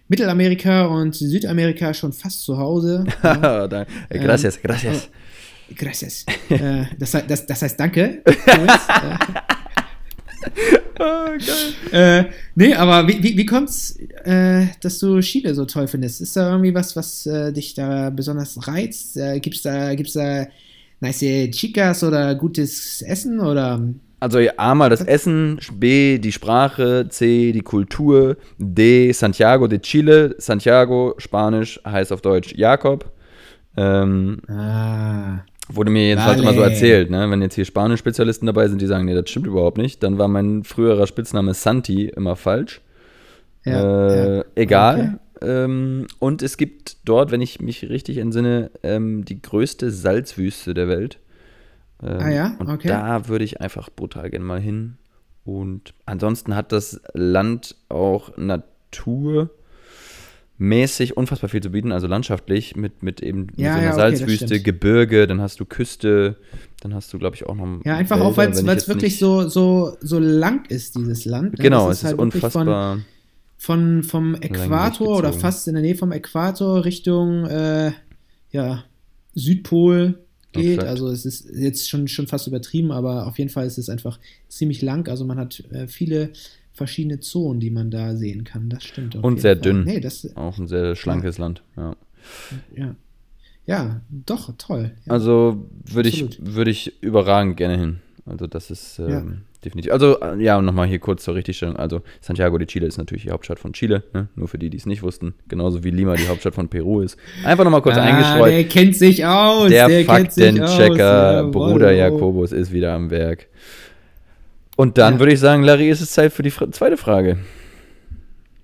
[0.08, 3.04] Mittelamerika und Südamerika schon fast zu Hause.
[3.22, 3.68] Ja.
[3.68, 5.08] Da- äh, gracias, gracias.
[5.76, 6.24] Gracias.
[6.50, 8.22] äh, das, das, das heißt danke.
[10.98, 11.30] Ah,
[11.92, 11.92] geil.
[11.92, 12.24] äh,
[12.54, 16.20] nee, aber wie, wie, wie kommt's, äh, dass du Chile so toll findest?
[16.20, 19.16] Ist da irgendwie was, was äh, dich da besonders reizt?
[19.16, 20.46] Äh, gibt's da, gibt's da
[21.00, 23.80] nice Chicas oder gutes Essen oder?
[24.20, 30.34] Also A mal das Essen, B die Sprache, C die Kultur, D Santiago de Chile.
[30.38, 33.10] Santiago, Spanisch, heißt auf Deutsch Jakob.
[33.76, 36.48] Ähm, Ah, wurde mir jedenfalls Vale.
[36.48, 37.30] immer so erzählt, ne?
[37.30, 40.28] wenn jetzt hier Spanisch-Spezialisten dabei sind, die sagen, nee, das stimmt überhaupt nicht, dann war
[40.28, 42.80] mein früherer Spitzname Santi immer falsch.
[43.64, 44.44] ja, äh, ja.
[44.54, 45.18] Egal.
[45.40, 50.88] Ähm, und es gibt dort, wenn ich mich richtig entsinne, ähm, die größte Salzwüste der
[50.88, 51.18] Welt.
[52.02, 52.56] Ähm, Ah ja?
[52.58, 52.88] Und Okay.
[52.88, 54.96] da würde ich einfach brutal gerne mal hin.
[55.44, 58.36] Und ansonsten hat das Land auch
[60.58, 63.92] naturmäßig unfassbar viel zu bieten, also landschaftlich mit, mit eben mit Ja, so einer ja,
[63.92, 64.60] okay, Salzwüste.
[64.60, 66.36] Gebirge, dann hast du Küste,
[66.80, 69.48] dann hast du, glaube ich, auch noch Ja, einfach Wälder, auch, weil es wirklich so,
[69.48, 71.58] so, so lang ist, dieses Land.
[71.58, 71.62] ne?
[71.64, 72.98] Genau, es ist halt wirklich von- unfassbar.
[73.56, 77.92] von vom Äquator oder fast in der Nähe vom Äquator Richtung äh,
[78.50, 78.84] ja,
[79.34, 80.18] Südpol
[80.52, 80.74] geht.
[80.78, 80.88] Exakt.
[80.88, 84.20] Also es ist jetzt schon, schon fast übertrieben, aber auf jeden Fall ist es einfach
[84.48, 85.08] ziemlich lang.
[85.08, 86.30] Also man hat äh, viele
[86.74, 88.68] verschiedene Zonen, die man da sehen kann.
[88.68, 89.16] Das stimmt.
[89.16, 89.62] Und sehr Fall.
[89.62, 89.84] dünn.
[89.84, 91.96] Nee, das, Auch ein sehr schlankes Land, ja.
[92.76, 92.96] ja.
[93.66, 94.90] Ja, doch, toll.
[95.06, 95.12] Ja.
[95.12, 98.00] Also würde ich, würde ich überragend gerne hin.
[98.26, 99.22] Also das ist ähm, Ja.
[99.64, 99.92] definitiv.
[99.92, 101.76] Also äh, ja, und nochmal hier kurz zur Richtigstellung.
[101.76, 104.28] Also Santiago de Chile ist natürlich die Hauptstadt von Chile, ne?
[104.34, 105.34] nur für die, die es nicht wussten.
[105.48, 107.18] Genauso wie Lima die Hauptstadt von Peru ist.
[107.44, 108.50] Einfach nochmal kurz ah, eingestreut.
[108.50, 109.68] Der kennt sich aus.
[109.70, 110.04] Der, der.
[110.04, 111.44] Faktenchecker.
[111.50, 113.46] Bruder Jakobus ist wieder am Werk.
[114.76, 115.20] Und dann Ja.
[115.20, 117.38] würde ich sagen, Larry, ist es Zeit für die fra zweite Frage.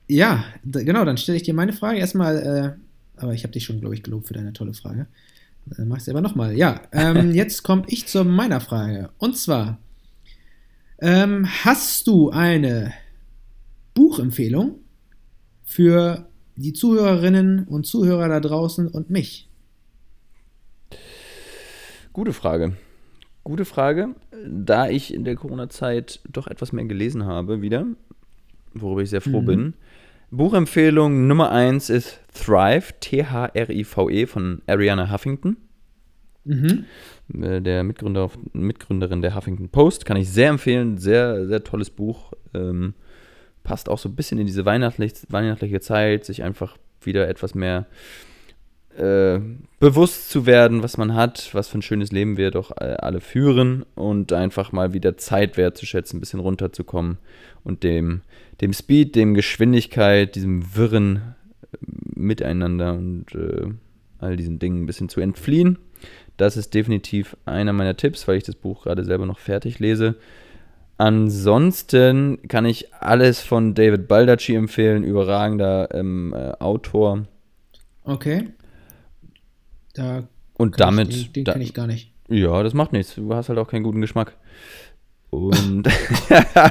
[0.08, 2.76] Ja, genau, dann stelle ich dir meine Frage erstmal,
[3.16, 5.06] äh, aber ich habe dich schon, glaube ich, gelobt für deine tolle Frage.
[5.66, 6.56] Dann machst du aber nochmal.
[6.56, 9.10] Ja, ähm, jetzt komme ich zu meiner Frage.
[9.18, 9.78] Und zwar,
[10.98, 12.92] ähm, hast du eine
[13.94, 14.80] Buchempfehlung
[15.64, 19.48] für die Zuhörerinnen und Zuhörer da draußen und mich?
[22.12, 22.76] Gute Frage.
[23.44, 24.10] Gute Frage.
[24.46, 27.86] Da ich in der Corona-Zeit doch etwas mehr gelesen habe, wieder,
[28.74, 29.46] worüber ich sehr froh Mhm.
[29.46, 29.74] bin.
[30.30, 35.56] Buchempfehlung Nummer 1 ist Thrive, T-H-R-I-V-E von Ariana Huffington,
[36.44, 36.84] Mhm.
[37.42, 40.04] äh, der Mitgründer, Mitgründerin der Huffington Post.
[40.04, 40.98] Kann ich sehr empfehlen.
[40.98, 42.32] Sehr, sehr tolles Buch.
[42.54, 42.94] Ähm,
[43.64, 47.86] passt auch so ein bisschen in diese weihnachtlich, weihnachtliche Zeit, sich einfach wieder etwas mehr
[49.00, 49.40] äh,
[49.78, 53.20] bewusst zu werden, was man hat, was für ein schönes Leben wir doch äh, alle
[53.20, 57.18] führen und einfach mal wieder Zeit wertzuschätzen, ein bisschen runterzukommen
[57.64, 58.20] und dem,
[58.60, 61.76] dem Speed, dem Geschwindigkeit, diesem wirren äh,
[62.14, 63.68] Miteinander und äh,
[64.18, 65.78] all diesen Dingen ein bisschen zu entfliehen.
[66.36, 70.16] Das ist definitiv einer meiner Tipps, weil ich das Buch gerade selber noch fertig lese.
[70.98, 77.24] Ansonsten kann ich alles von David Baldacci empfehlen, überragender ähm, äh, Autor.
[78.04, 78.48] Okay.
[79.94, 80.24] Da
[80.54, 82.12] Und damit, ich, den, den da, kenne ich gar nicht.
[82.28, 83.14] ja, das macht nichts.
[83.16, 84.36] Du hast halt auch keinen guten Geschmack.
[85.30, 85.86] Und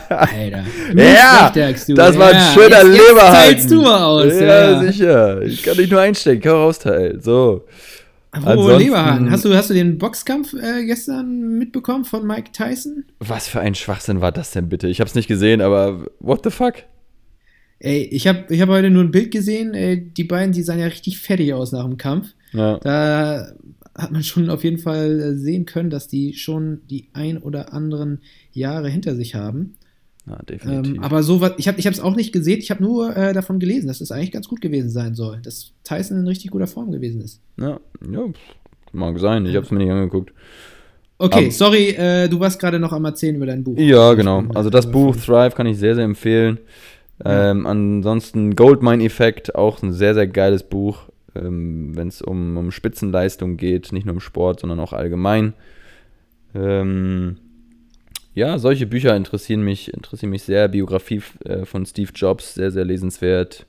[0.09, 0.65] Alter.
[0.95, 1.93] Ja, du.
[1.93, 3.33] das war ein Ja, schöner jetzt, jetzt Leberhaken.
[3.35, 4.33] teilst du mal aus.
[4.33, 5.41] ja, Ja, sicher.
[5.43, 7.21] Ich kann dich nur einstecken, kann rausteilen.
[7.21, 7.65] So.
[8.31, 9.31] Apropos Leberhaken.
[9.31, 13.05] Hast du, hast du den Boxkampf äh, gestern mitbekommen von Mike Tyson?
[13.19, 14.87] Was für ein Schwachsinn war das denn bitte?
[14.89, 16.75] Ich hab's nicht gesehen, aber what the fuck?
[17.79, 19.73] Ey, ich habe ich hab heute nur ein Bild gesehen.
[19.73, 22.27] Ey, die beiden, die sahen ja richtig fertig aus nach dem Kampf.
[22.53, 22.77] Ja.
[22.79, 23.53] Da
[23.95, 27.73] hat man schon auf jeden Fall äh, sehen können, dass die schon die ein oder
[27.73, 28.21] anderen
[28.51, 29.75] Jahre hinter sich haben.
[30.25, 30.95] Ja, definitiv.
[30.95, 33.59] Ähm, aber so was, ich habe es auch nicht gesehen, ich habe nur äh, davon
[33.59, 36.91] gelesen, dass es eigentlich ganz gut gewesen sein soll, dass Tyson in richtig guter Form
[36.91, 37.41] gewesen ist.
[37.59, 37.79] ja,
[38.11, 38.25] ja,
[38.91, 39.45] mag sein.
[39.45, 40.33] Ich habe es mir nicht angeguckt.
[41.17, 43.77] Okay, Aber- sorry, äh, du warst gerade noch am Erzählen über dein Buch.
[43.77, 44.43] Ja, genau.
[44.53, 46.59] Also das Buch Thrive kann ich sehr, sehr empfehlen.
[47.25, 52.71] Ähm, ansonsten Goldmine Effekt, auch ein sehr, sehr geiles Buch, ähm, wenn es um, um
[52.71, 55.53] Spitzenleistung geht, nicht nur im Sport, sondern auch allgemein.
[56.55, 57.37] Ähm,
[58.33, 60.67] ja, solche Bücher interessieren mich, interessieren mich sehr.
[60.67, 63.65] Biografie äh, von Steve Jobs, sehr, sehr lesenswert.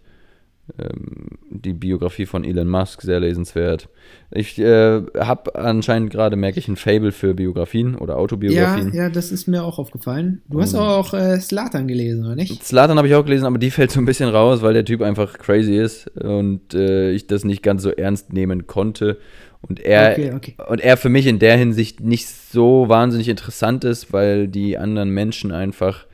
[0.78, 3.88] Ähm, die Biografie von Elon Musk, sehr lesenswert.
[4.30, 8.92] Ich äh, habe anscheinend gerade, merke ich, ein Fable für Biografien oder Ja, Autobiografien.
[8.94, 10.42] ja, das ist mir auch aufgefallen.
[10.48, 12.62] Du hast auch äh, Slatan gelesen, oder nicht?
[12.64, 15.02] Slatan habe ich auch gelesen, aber die fällt so ein bisschen raus, weil der Typ
[15.02, 19.18] einfach crazy ist und äh, ich das nicht ganz so ernst nehmen konnte.
[19.62, 20.54] Und er, Okay, okay.
[20.68, 25.10] und er für mich in der Hinsicht nicht so wahnsinnig interessant ist, weil die anderen
[25.10, 26.06] Menschen einfach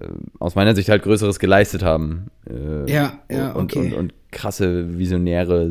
[0.00, 0.06] äh,
[0.38, 2.30] aus meiner Sicht halt Größeres geleistet haben.
[2.52, 3.86] Äh, Ja, ja, und, okay.
[3.92, 5.70] und, und krasse Visionäre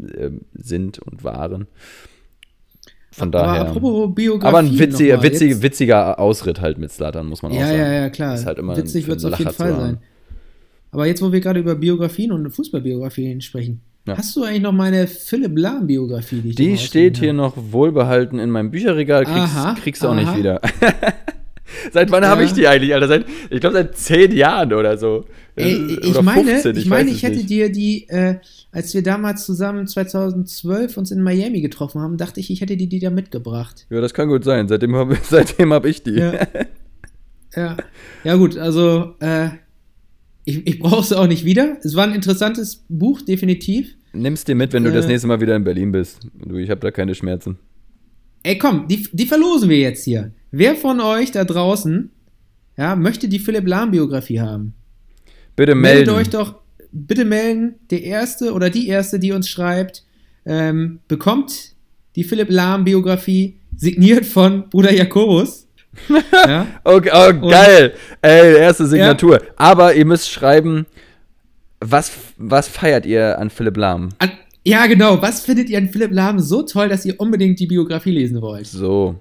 [0.00, 1.66] äh, sind und waren.
[3.10, 3.60] Von aber daher.
[3.62, 4.46] apropos Biografie.
[4.48, 7.66] Aber ein witziger, nochmal, witzig, jetzt- witziger Ausritt halt mit Slatan, muss man auch Ja,
[7.66, 7.78] sagen.
[7.78, 8.34] ja, ja, klar.
[8.34, 9.98] Ist halt immer Witzig wird es auf jeden Fall sein.
[10.90, 14.16] Aber jetzt, wo wir gerade über Biografien und Fußballbiografien sprechen, Ja.
[14.16, 16.40] hast du eigentlich noch meine Philipp Lahm-Biografie?
[16.42, 17.56] Die, Die steht ausgeliehen hier habe?
[17.60, 20.38] noch wohlbehalten in meinem Bücherregal, kriegst, Aha, kriegst du auch nicht aha.
[20.38, 20.60] wieder.
[21.92, 22.46] seit wann habe Ja.
[22.46, 23.08] ich die eigentlich, Alter?
[23.08, 25.24] Seit, ich glaube, seit zehn Jahren oder so.
[25.60, 27.50] Ey, Oder ich meine, 15, ich, meine, weiß ich hätte nicht.
[27.50, 28.36] dir die, äh,
[28.72, 32.88] als wir damals zusammen 2012 uns in Miami getroffen haben, dachte ich, ich hätte die,
[32.88, 33.86] die da mitgebracht.
[33.90, 34.68] Ja, das kann gut sein.
[34.68, 36.12] Seitdem habe seitdem hab ich die.
[36.14, 36.46] Ja.
[37.56, 37.76] ja.
[38.24, 39.48] Ja, gut, also, äh,
[40.44, 41.76] ich, ich brauche es auch nicht wieder.
[41.82, 43.94] Es war ein interessantes Buch, definitiv.
[44.12, 45.08] Nimm's dir mit, wenn du das Äh.
[45.08, 46.20] nächste Mal wieder in Berlin bist.
[46.34, 47.58] Du, ich habe da keine Schmerzen.
[48.42, 50.32] Ey, komm, die, die verlosen wir jetzt hier.
[50.50, 52.10] Wer von euch da draußen
[52.78, 54.72] ja, möchte die Philipp Lahm-Biografie haben?
[55.58, 56.20] Bitte Meldet melden.
[56.20, 56.54] euch doch,
[56.92, 57.74] bitte melden.
[57.90, 60.04] Der Erste oder die Erste, die uns schreibt,
[60.46, 61.72] ähm, bekommt
[62.14, 65.66] die Philipp Lahm-Biografie signiert von Bruder Jakobus.
[66.46, 66.64] ja?
[66.84, 67.92] Okay, oh, geil.
[68.22, 69.42] Ey, erste Signatur.
[69.42, 69.48] Ja.
[69.56, 70.86] Aber ihr müsst schreiben,
[71.80, 74.10] was, was feiert ihr an Philipp Lahm?
[74.18, 74.30] An,
[74.62, 75.20] ja, genau.
[75.20, 78.68] Was findet ihr an Philipp Lahm so toll, dass ihr unbedingt die Biografie lesen wollt?
[78.68, 79.20] So.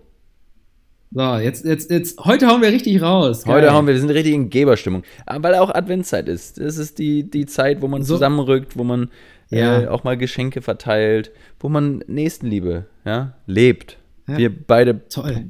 [1.11, 3.45] So, jetzt, jetzt, jetzt, heute hauen wir richtig raus.
[3.45, 3.71] Heute Geil.
[3.73, 5.03] haben wir, wir sind richtig in Geberstimmung.
[5.25, 6.59] Aber weil auch Adventszeit ist.
[6.59, 8.15] Das ist die, die Zeit, wo man So.
[8.15, 9.09] zusammenrückt, wo man
[9.49, 9.83] Ja.
[9.83, 13.97] äh, auch mal Geschenke verteilt, wo man Nächstenliebe ja, lebt.
[14.27, 14.37] Ja.
[14.37, 15.45] Wir beide Toll.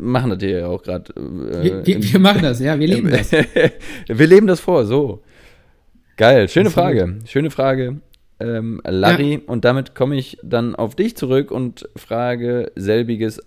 [0.00, 1.12] machen das hier ja auch gerade.
[1.14, 3.30] Äh, Wir, wir, wir machen das, ja, wir leben das.
[4.06, 5.22] wir leben das vor, so.
[6.16, 6.70] Geil, schöne.
[6.70, 7.18] Frage.
[7.26, 8.00] Schöne Frage,
[8.40, 9.42] ähm, Larry.
[9.46, 13.42] Und damit komme ich dann auf dich zurück und frage selbiges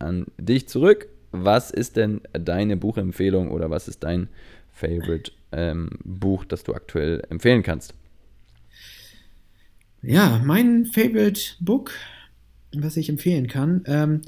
[0.00, 1.08] an dich zurück.
[1.32, 4.28] Was ist denn deine Buchempfehlung oder was ist dein
[4.72, 7.94] Favorite ähm, Buch, das du aktuell empfehlen kannst?
[10.02, 11.92] Ja, mein Favorite Book,
[12.74, 13.82] was ich empfehlen kann.
[13.86, 14.22] Ähm,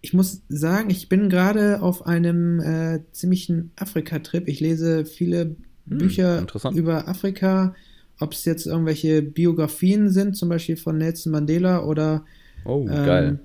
[0.00, 4.48] ich muss sagen, ich bin gerade auf einem äh, ziemlichen Afrika-Trip.
[4.48, 6.76] Ich lese viele Bücher interessant.
[6.76, 7.74] über Afrika,
[8.20, 12.24] ob es jetzt irgendwelche Biografien sind, zum Beispiel von Nelson Mandela oder
[12.64, 13.38] Oh, ähm, geil.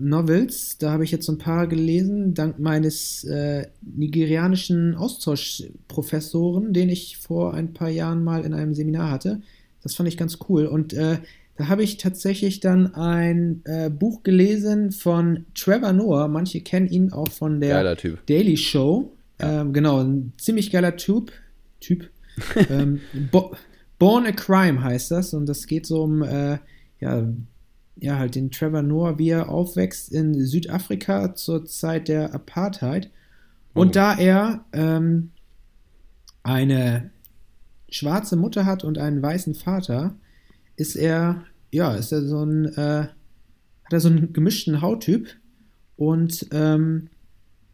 [0.00, 0.78] Novels.
[0.78, 7.18] Da habe ich jetzt so ein paar gelesen, dank meines äh, nigerianischen Austauschprofessoren, den ich
[7.18, 9.40] vor ein paar Jahren mal in einem Seminar hatte.
[9.82, 10.66] Das fand ich ganz cool.
[10.66, 11.18] Und äh,
[11.56, 16.28] da habe ich tatsächlich dann ein äh, Buch gelesen von Trevor Noah.
[16.28, 17.74] Manche kennen ihn auch von der.
[18.26, 19.12] Daily Show.
[19.38, 21.32] Ähm, genau, ein ziemlich geiler Typ.
[21.80, 22.10] Typ.
[22.70, 23.52] ähm, Bo
[23.98, 25.34] Born a Crime heißt das.
[25.34, 26.58] Und das geht so um, äh,
[27.00, 27.28] ja,
[28.00, 33.10] ja, halt den Trevor Noah, wie er aufwächst in Südafrika zur Zeit der Apartheid.
[33.74, 33.92] Und Oh.
[33.92, 35.30] da er ähm,
[36.42, 37.10] eine
[37.88, 40.14] schwarze Mutter hat und einen weißen Vater,
[40.76, 43.08] ist er, ja, ist er so ein, äh,
[43.84, 45.36] hat er so einen gemischten Hauttyp
[45.96, 47.08] und ähm,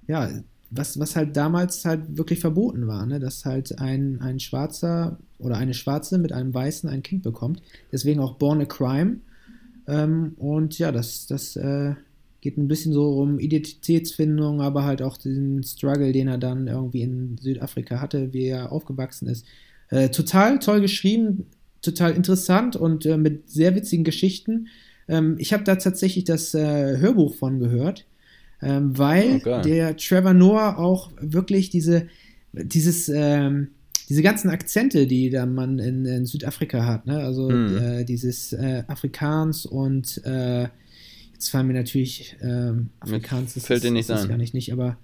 [0.08, 0.30] ja,
[0.70, 3.20] was, was halt damals halt wirklich verboten war, ne?
[3.20, 7.62] dass halt ein, ein Schwarzer oder eine Schwarze mit einem Weißen ein Kind bekommt.
[7.92, 9.18] Deswegen auch Born a Crime.
[9.88, 11.94] Ähm, und ja, das, das äh,
[12.40, 17.02] geht ein bisschen so um Identitätsfindung, aber halt auch den Struggle, den er dann irgendwie
[17.02, 19.46] in Südafrika hatte, wie er aufgewachsen ist.
[19.88, 21.46] Äh, total toll geschrieben,
[21.82, 24.68] total interessant und äh, mit sehr witzigen Geschichten.
[25.08, 28.06] Ähm, ich habe da tatsächlich das äh, Hörbuch von gehört,
[28.62, 29.62] ähm, weil Oh, geil.
[29.62, 32.08] der Trevor Noah auch wirklich diese,
[32.52, 33.68] dieses, ähm,
[34.08, 37.18] diese ganzen Akzente, die da man in, in Südafrika hat, ne?
[37.18, 37.76] also Hm.
[37.76, 40.68] äh, dieses äh, Afrikaans und äh,
[41.32, 44.28] jetzt fallen mir natürlich ähm, Afrikaans, das fällt ist, dir nicht das ein.
[44.28, 44.96] gar nicht, nicht aber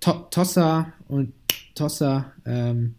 [0.00, 1.32] to Tossa und
[1.74, 2.94] Tossa, ähm,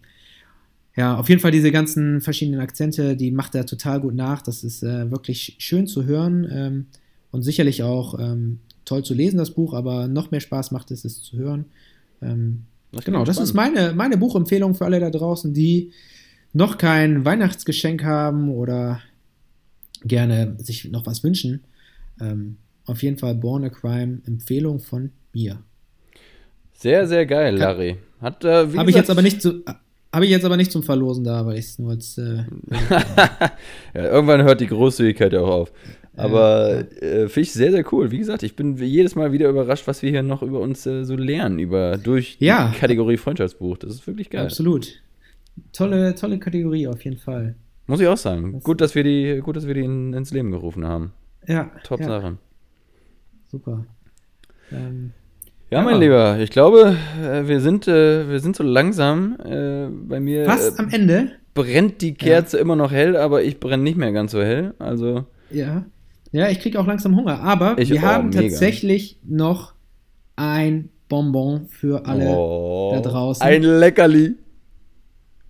[0.95, 4.41] ja, auf jeden Fall diese ganzen verschiedenen Akzente, die macht er total gut nach.
[4.41, 6.85] Das ist äh, wirklich schön zu hören ähm,
[7.29, 11.05] und sicherlich auch ähm, toll zu lesen, das Buch, aber noch mehr Spaß macht es,
[11.05, 11.65] es zu hören.
[12.21, 15.91] Ähm, Das genau, das ist meine, meine Buchempfehlung für alle da draußen, die
[16.53, 19.01] noch kein Weihnachtsgeschenk haben oder
[20.03, 21.63] gerne sich noch was wünschen.
[22.19, 25.59] Ähm, auf jeden Fall Born a Crime, Empfehlung von mir.
[26.73, 27.97] Sehr, sehr geil, Larry.
[28.21, 29.63] Hat, äh, Habe ich jetzt aber nicht zu.
[30.13, 32.17] Habe ich jetzt aber nicht zum Verlosen da, weil ich es nur als.
[32.17, 32.43] Äh,
[33.93, 35.71] ja, irgendwann hört die Großzügigkeit ja auch auf.
[36.17, 38.11] Aber äh, finde ich sehr, sehr cool.
[38.11, 41.03] Wie gesagt, ich bin jedes Mal wieder überrascht, was wir hier noch über uns äh,
[41.05, 42.71] so lernen, über, durch Ja.
[42.73, 43.77] die Kategorie Freundschaftsbuch.
[43.77, 44.45] Das ist wirklich geil.
[44.45, 45.01] absolut.
[45.73, 47.55] Tolle, tolle Kategorie auf jeden Fall.
[47.87, 48.53] Muss ich auch sagen.
[48.53, 51.13] Das- gut, dass wir die, gut, dass wir die in, ins Leben gerufen haben.
[51.47, 51.71] Ja.
[51.83, 52.37] Top ja, Sache.
[53.49, 53.85] Super.
[54.71, 55.11] Ähm,
[55.69, 55.83] Ja, Ja.
[55.83, 59.37] mein Lieber, ich glaube, äh, wir sind, äh, wir sind so langsam.
[59.43, 61.31] Äh, bei mir fast am Ende.
[61.53, 64.73] brennt die Kerze immer noch hell, aber ich brenne nicht mehr ganz so hell.
[64.79, 65.85] Also, Ja.
[66.31, 67.39] Ja, ich kriege auch langsam Hunger.
[67.41, 68.41] Aber Ich- wir oh, haben mega.
[68.41, 69.73] tatsächlich noch
[70.35, 73.41] ein Bonbon für alle oh, da draußen.
[73.45, 74.35] Ein Leckerli.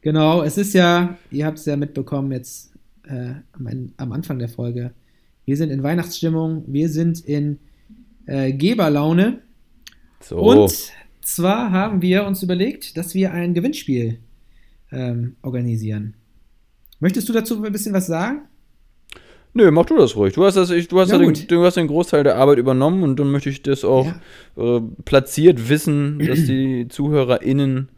[0.01, 2.71] Genau, es ist ja, ihr habt es ja mitbekommen jetzt
[3.07, 4.91] äh, am, am Anfang der Folge.
[5.45, 7.59] Wir sind in Weihnachtsstimmung, wir sind in
[8.25, 9.39] äh, Geberlaune.
[10.21, 10.37] So.
[10.37, 14.19] Und zwar haben wir uns überlegt, dass wir ein Gewinnspiel
[14.91, 16.13] ähm, organisieren.
[16.99, 18.41] Möchtest du dazu ein bisschen was sagen?
[19.53, 20.33] Nö, mach du das ruhig.
[20.33, 22.59] Du hast, das, ich, du hast, Ja, ja den, du hast den Großteil der Arbeit
[22.59, 24.07] übernommen und dann möchte ich das auch
[24.55, 27.89] äh, platziert wissen, dass die ZuhörerInnen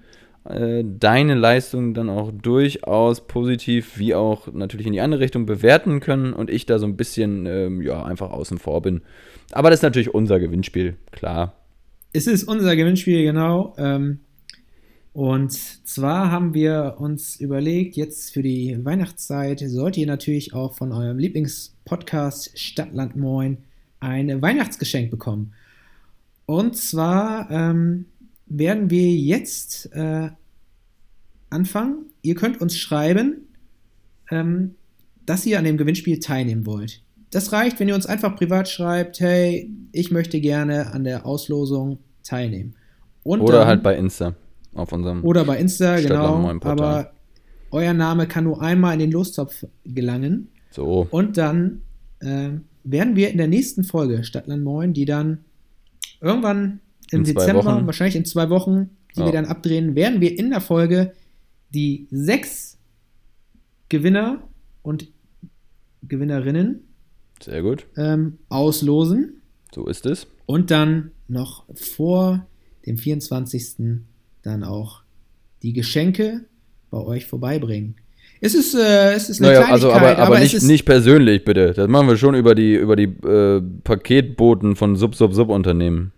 [0.45, 5.99] äh, deine Leistung dann auch durchaus positiv wie auch natürlich in die andere Richtung bewerten
[5.99, 9.01] können und ich da so ein bisschen ähm, ja einfach außen vor bin.
[9.51, 11.55] Aber das ist natürlich unser Gewinnspiel, klar.
[12.13, 13.75] Es ist unser Gewinnspiel, genau.
[13.77, 14.21] Ähm,
[15.13, 20.91] und zwar haben wir uns überlegt, jetzt für die Weihnachtszeit sollt ihr natürlich auch von
[20.91, 23.57] eurem Lieblingspodcast Stadtland Moin
[23.99, 25.53] ein Weihnachtsgeschenk bekommen.
[26.45, 28.05] Und zwar ähm,
[28.45, 30.29] werden wir jetzt äh,
[31.49, 32.05] anfangen.
[32.21, 33.47] Ihr könnt uns schreiben,
[34.31, 34.75] ähm,
[35.25, 37.01] dass ihr an dem Gewinnspiel teilnehmen wollt.
[37.31, 41.99] Das reicht, wenn ihr uns einfach privat schreibt, hey, ich möchte gerne an der Auslosung
[42.23, 42.75] teilnehmen.
[43.23, 44.35] Und Oder dann- halt bei Insta
[44.73, 45.23] auf unserem.
[45.23, 46.47] oder bei Insta, genau.
[46.61, 47.11] Aber
[47.71, 50.49] euer Name kann nur einmal in den Lostopf gelangen.
[50.71, 51.07] so.
[51.11, 51.81] Und dann
[52.21, 55.39] ähm, werden wir in der nächsten Folge Stadtland Moin, die dann
[56.21, 56.79] irgendwann
[57.11, 59.25] im In Dezember, wahrscheinlich in zwei Wochen, die Ja.
[59.27, 61.13] wir dann abdrehen, werden wir in der Folge
[61.73, 62.77] die sechs
[63.89, 64.43] Gewinner
[64.81, 65.07] und
[66.07, 66.81] Gewinnerinnen
[67.41, 67.85] Sehr gut.
[67.97, 69.41] ähm, auslosen
[69.73, 70.27] So ist es.
[70.45, 72.45] und dann noch vor
[72.85, 74.01] dem 24.
[74.43, 75.01] dann auch
[75.63, 76.45] die Geschenke
[76.91, 77.95] bei euch vorbeibringen.
[78.41, 81.43] Es ist, äh, es ist eine Naja, also aber, aber, es nicht, ist, nicht persönlich,
[81.43, 81.73] bitte.
[81.73, 86.13] Das machen wir schon über die, über die äh, Paketboten von Sub-Sub-Sub-Unternehmen.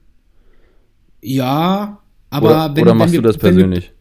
[1.22, 2.00] Ja,
[2.30, 3.92] aber Oder, wenn, oder wenn machst wir, du das wenn wir- persönlich?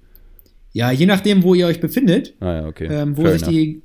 [0.73, 2.87] Ja, je nachdem, wo ihr euch befindet, Ah ja, okay.
[2.89, 3.53] ähm, wo Fair sich enough.
[3.55, 3.83] die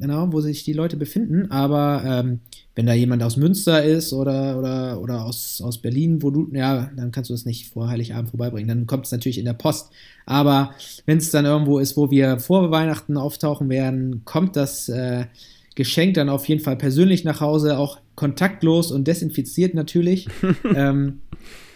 [0.00, 2.40] genau, wo sich die Leute befinden, aber ähm,
[2.74, 6.90] wenn da jemand aus Münster ist oder, oder, oder aus, aus Berlin, wo du, ja,
[6.96, 8.68] dann kannst du das nicht vor Heiligabend vorbeibringen.
[8.68, 9.90] Dann kommt es natürlich in der Post.
[10.24, 10.74] Aber
[11.04, 15.26] wenn es dann irgendwo ist, wo wir vor Weihnachten auftauchen werden, kommt das äh,
[15.74, 20.26] Geschenk dann auf jeden Fall persönlich nach Hause, auch kontaktlos und desinfiziert natürlich.
[20.74, 21.20] ähm,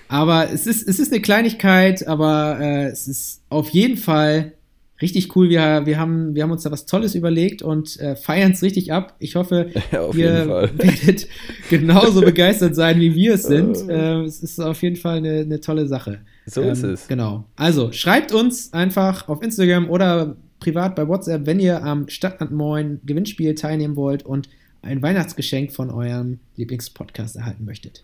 [0.09, 4.54] aber es ist, es ist eine Kleinigkeit, aber äh, es ist auf jeden Fall
[5.01, 5.49] richtig cool.
[5.49, 8.93] Wir, wir, haben, wir haben uns da was Tolles überlegt und äh, feiern es richtig
[8.93, 9.15] ab.
[9.19, 11.29] Ich hoffe, Ja, ihr werdet
[11.71, 13.77] genauso begeistert sein, wie wir es sind.
[13.89, 16.21] äh, es ist auf jeden Fall eine, eine tolle Sache.
[16.47, 17.09] So ist es.
[17.09, 17.45] Genau.
[17.57, 23.01] Also schreibt uns einfach auf Instagram oder privat bei WhatsApp, wenn ihr am Stadtland Moin
[23.05, 24.49] Gewinnspiel teilnehmen wollt und
[24.83, 28.03] ein Weihnachtsgeschenk von eurem Lieblingspodcast erhalten möchtet.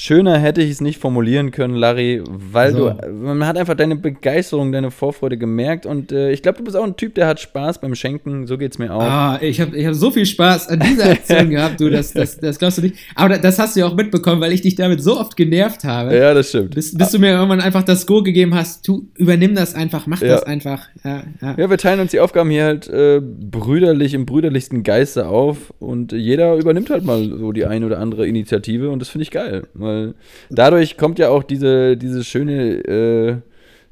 [0.00, 2.90] Schöner hätte ich es nicht formulieren können, Larry, weil So.
[2.90, 6.76] du, man hat einfach deine Begeisterung, deine Vorfreude gemerkt und äh, ich glaube, du bist
[6.76, 9.02] auch ein Typ, der hat Spaß beim Schenken, so geht's mir auch.
[9.02, 12.38] Ah, ich habe ich hab so viel Spaß an dieser Aktion gehabt, du, das, das,
[12.38, 12.94] das glaubst du nicht.
[13.16, 16.16] Aber das hast du ja auch mitbekommen, weil ich dich damit so oft genervt habe.
[16.16, 16.76] Ja, das stimmt.
[16.76, 20.22] Bis, bis du mir irgendwann einfach das Go gegeben hast, du übernimm das einfach, mach
[20.22, 20.28] Ja.
[20.28, 20.86] das einfach.
[21.04, 21.54] Ja, ja.
[21.58, 26.12] Ja, wir teilen uns die Aufgaben hier halt äh, brüderlich, im brüderlichsten Geiste auf und
[26.12, 29.64] jeder übernimmt halt mal so die eine oder andere Initiative und das finde ich geil,
[29.88, 30.14] weil
[30.50, 33.36] dadurch kommt ja auch diese, diese schöne äh,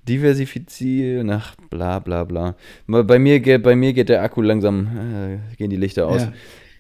[0.09, 2.55] Diversifizieren, ach, bla bla bla.
[2.87, 6.23] Bei mir, geht- bei mir geht der Akku langsam, äh, gehen die Lichter aus.
[6.23, 6.33] Ja.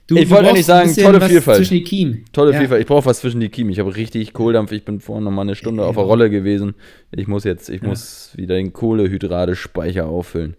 [0.06, 1.56] Du, Ich wollte eigentlich sagen, tolle Vielfalt.
[1.58, 2.24] Zwischen die Kiemen.
[2.32, 2.60] Tolle ja.
[2.60, 2.80] Vielfalt.
[2.82, 3.72] Ich brauche was zwischen die Kiemen.
[3.72, 4.70] Ich habe richtig Kohldampf.
[4.70, 6.74] Ich bin vorhin noch mal eine Stunde auf der Rolle gewesen.
[7.10, 7.88] Ich muss jetzt, ich Ja.
[7.88, 10.54] muss wieder den Kohlehydradespeicher auffüllen.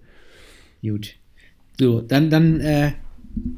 [0.82, 1.16] Gut.
[1.80, 2.92] So, dann, dann äh,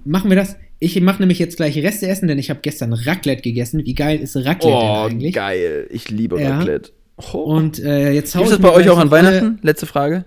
[0.06, 0.58] machen wir das.
[0.82, 3.86] Ich mache nämlich jetzt gleich Reste essen, denn ich habe gestern Raclette gegessen.
[3.86, 5.34] Wie geil ist Raclette Oh, denn eigentlich?
[5.36, 5.88] geil.
[5.92, 6.58] Ich liebe Ja.
[6.58, 6.92] Raclette.
[7.34, 7.38] Oh.
[7.40, 9.60] Und äh, jetzt Gibt es mir bei euch auch an Weihnachten?
[9.62, 10.24] Letzte Frage.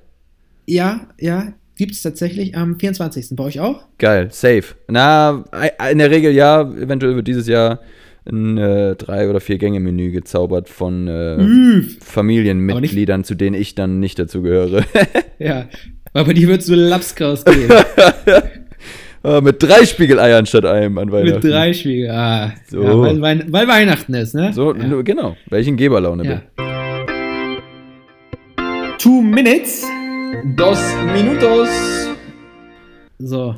[0.67, 3.29] Ja, ja, gibt es tatsächlich am 24.
[3.35, 3.83] Bei euch auch?
[3.99, 4.75] Geil, safe.
[4.89, 5.45] Na,
[5.91, 6.61] in der Regel ja.
[6.63, 7.81] Eventuell wird dieses Jahr
[8.31, 11.97] ein äh, drei- oder vier Gänge-Menü gezaubert von äh, Üff.
[12.05, 14.85] Familienmitgliedern, zu denen ich dann nicht dazu gehöre.
[15.39, 15.69] Ja.
[16.13, 17.69] Aber die wird so Lapskaus gehen.
[19.25, 21.35] Ah, Mit drei Spiegeleiern statt einem an Weihnachten.
[21.47, 22.11] Mit drei Spiegel.
[22.11, 22.83] Ah, So.
[22.83, 24.53] ja, weil, weil Weihnachten ist, ne?
[24.53, 25.03] So, ja.
[25.03, 26.43] genau, weil ich in Geberlaune Ja.
[26.57, 26.63] bin.
[28.99, 29.85] Two minutes.
[30.57, 30.79] Dos
[31.13, 31.69] minutos.
[33.19, 33.55] So.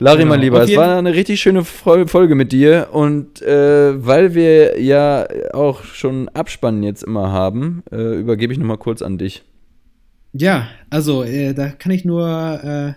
[0.00, 4.06] Larry, Genau, mein Lieber, es war eine richtig schöne Fol- Folge mit dir und äh,
[4.06, 9.18] weil wir ja auch schon Abspannen jetzt immer haben, äh, übergebe ich nochmal kurz an
[9.18, 9.42] dich.
[10.34, 12.28] Ja, also, äh, da kann ich nur
[12.62, 12.92] äh,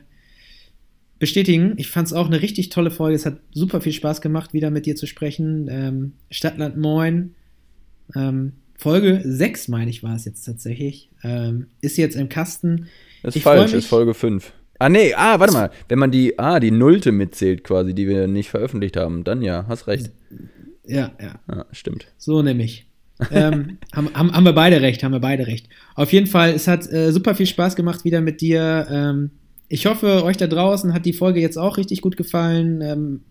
[1.22, 1.76] bestätigen.
[1.78, 3.16] Ich fand es auch eine richtig tolle Folge.
[3.16, 5.68] Es hat super viel Spaß gemacht, wieder mit dir zu sprechen.
[5.70, 7.36] Ähm, Stadtland Moin.
[8.16, 11.10] Ähm, Folge 6, meine ich, war es jetzt tatsächlich.
[11.24, 12.88] Ähm, ist jetzt im Kasten.
[13.22, 14.52] Das ist Ich falsch, ist Folge 5.
[14.80, 15.70] Ah, nee, ah, warte mal.
[15.88, 19.66] Wenn man die, ah, die Nullte mitzählt quasi, die wir nicht veröffentlicht haben, dann ja,
[19.68, 20.10] hast recht.
[20.88, 21.40] Ja, ja.
[21.48, 22.08] Ja, stimmt.
[22.18, 22.88] So nämlich.
[23.30, 25.70] ähm, haben, haben, haben wir beide recht, haben wir beide recht.
[25.94, 28.88] Auf jeden Fall, es hat äh, super viel Spaß gemacht wieder mit dir.
[28.90, 29.30] Ähm,
[29.72, 32.82] ich hoffe, euch da draußen hat die Folge jetzt auch richtig gut gefallen.
[32.82, 33.22] Ähm,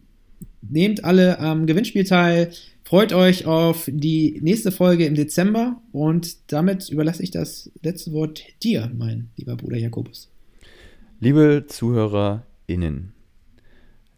[0.62, 2.51] nehmt alle am Gewinnspiel teil.
[2.82, 8.43] Freut euch auf die nächste Folge im Dezember und damit überlasse ich das letzte Wort
[8.62, 10.30] dir, mein lieber Bruder Jakobus.
[11.20, 13.12] Liebe ZuhörerInnen,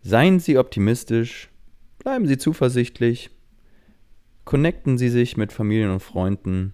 [0.03, 1.51] seien Sie optimistisch,
[1.99, 3.31] bleiben Sie zuversichtlich,
[4.45, 6.73] connecten Sie sich mit Familien und Freunden,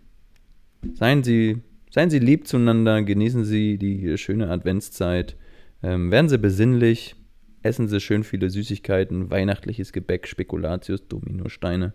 [0.92, 5.36] seien Sie, seien Sie lieb zueinander, genießen Sie die schöne Adventszeit,
[5.82, 7.16] ähm, werden Sie besinnlich,
[7.62, 11.94] essen Sie schön viele Süßigkeiten, weihnachtliches Gebäck, Spekulatius, Dominosteine,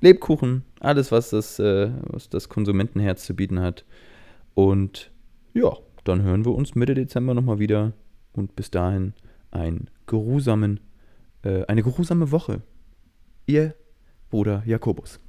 [0.00, 3.84] Lebkuchen, alles, was das, äh, was das Konsumentenherz zu bieten hat.
[4.54, 5.10] Und
[5.54, 7.92] ja, dann hören wir uns Mitte Dezember nochmal wieder.
[8.32, 9.14] Und bis dahin
[9.50, 10.80] einen geruhsamen,
[11.42, 12.62] äh, eine geruhsame Woche.
[13.46, 13.74] Ihr
[14.30, 15.20] Bruder Jakobus.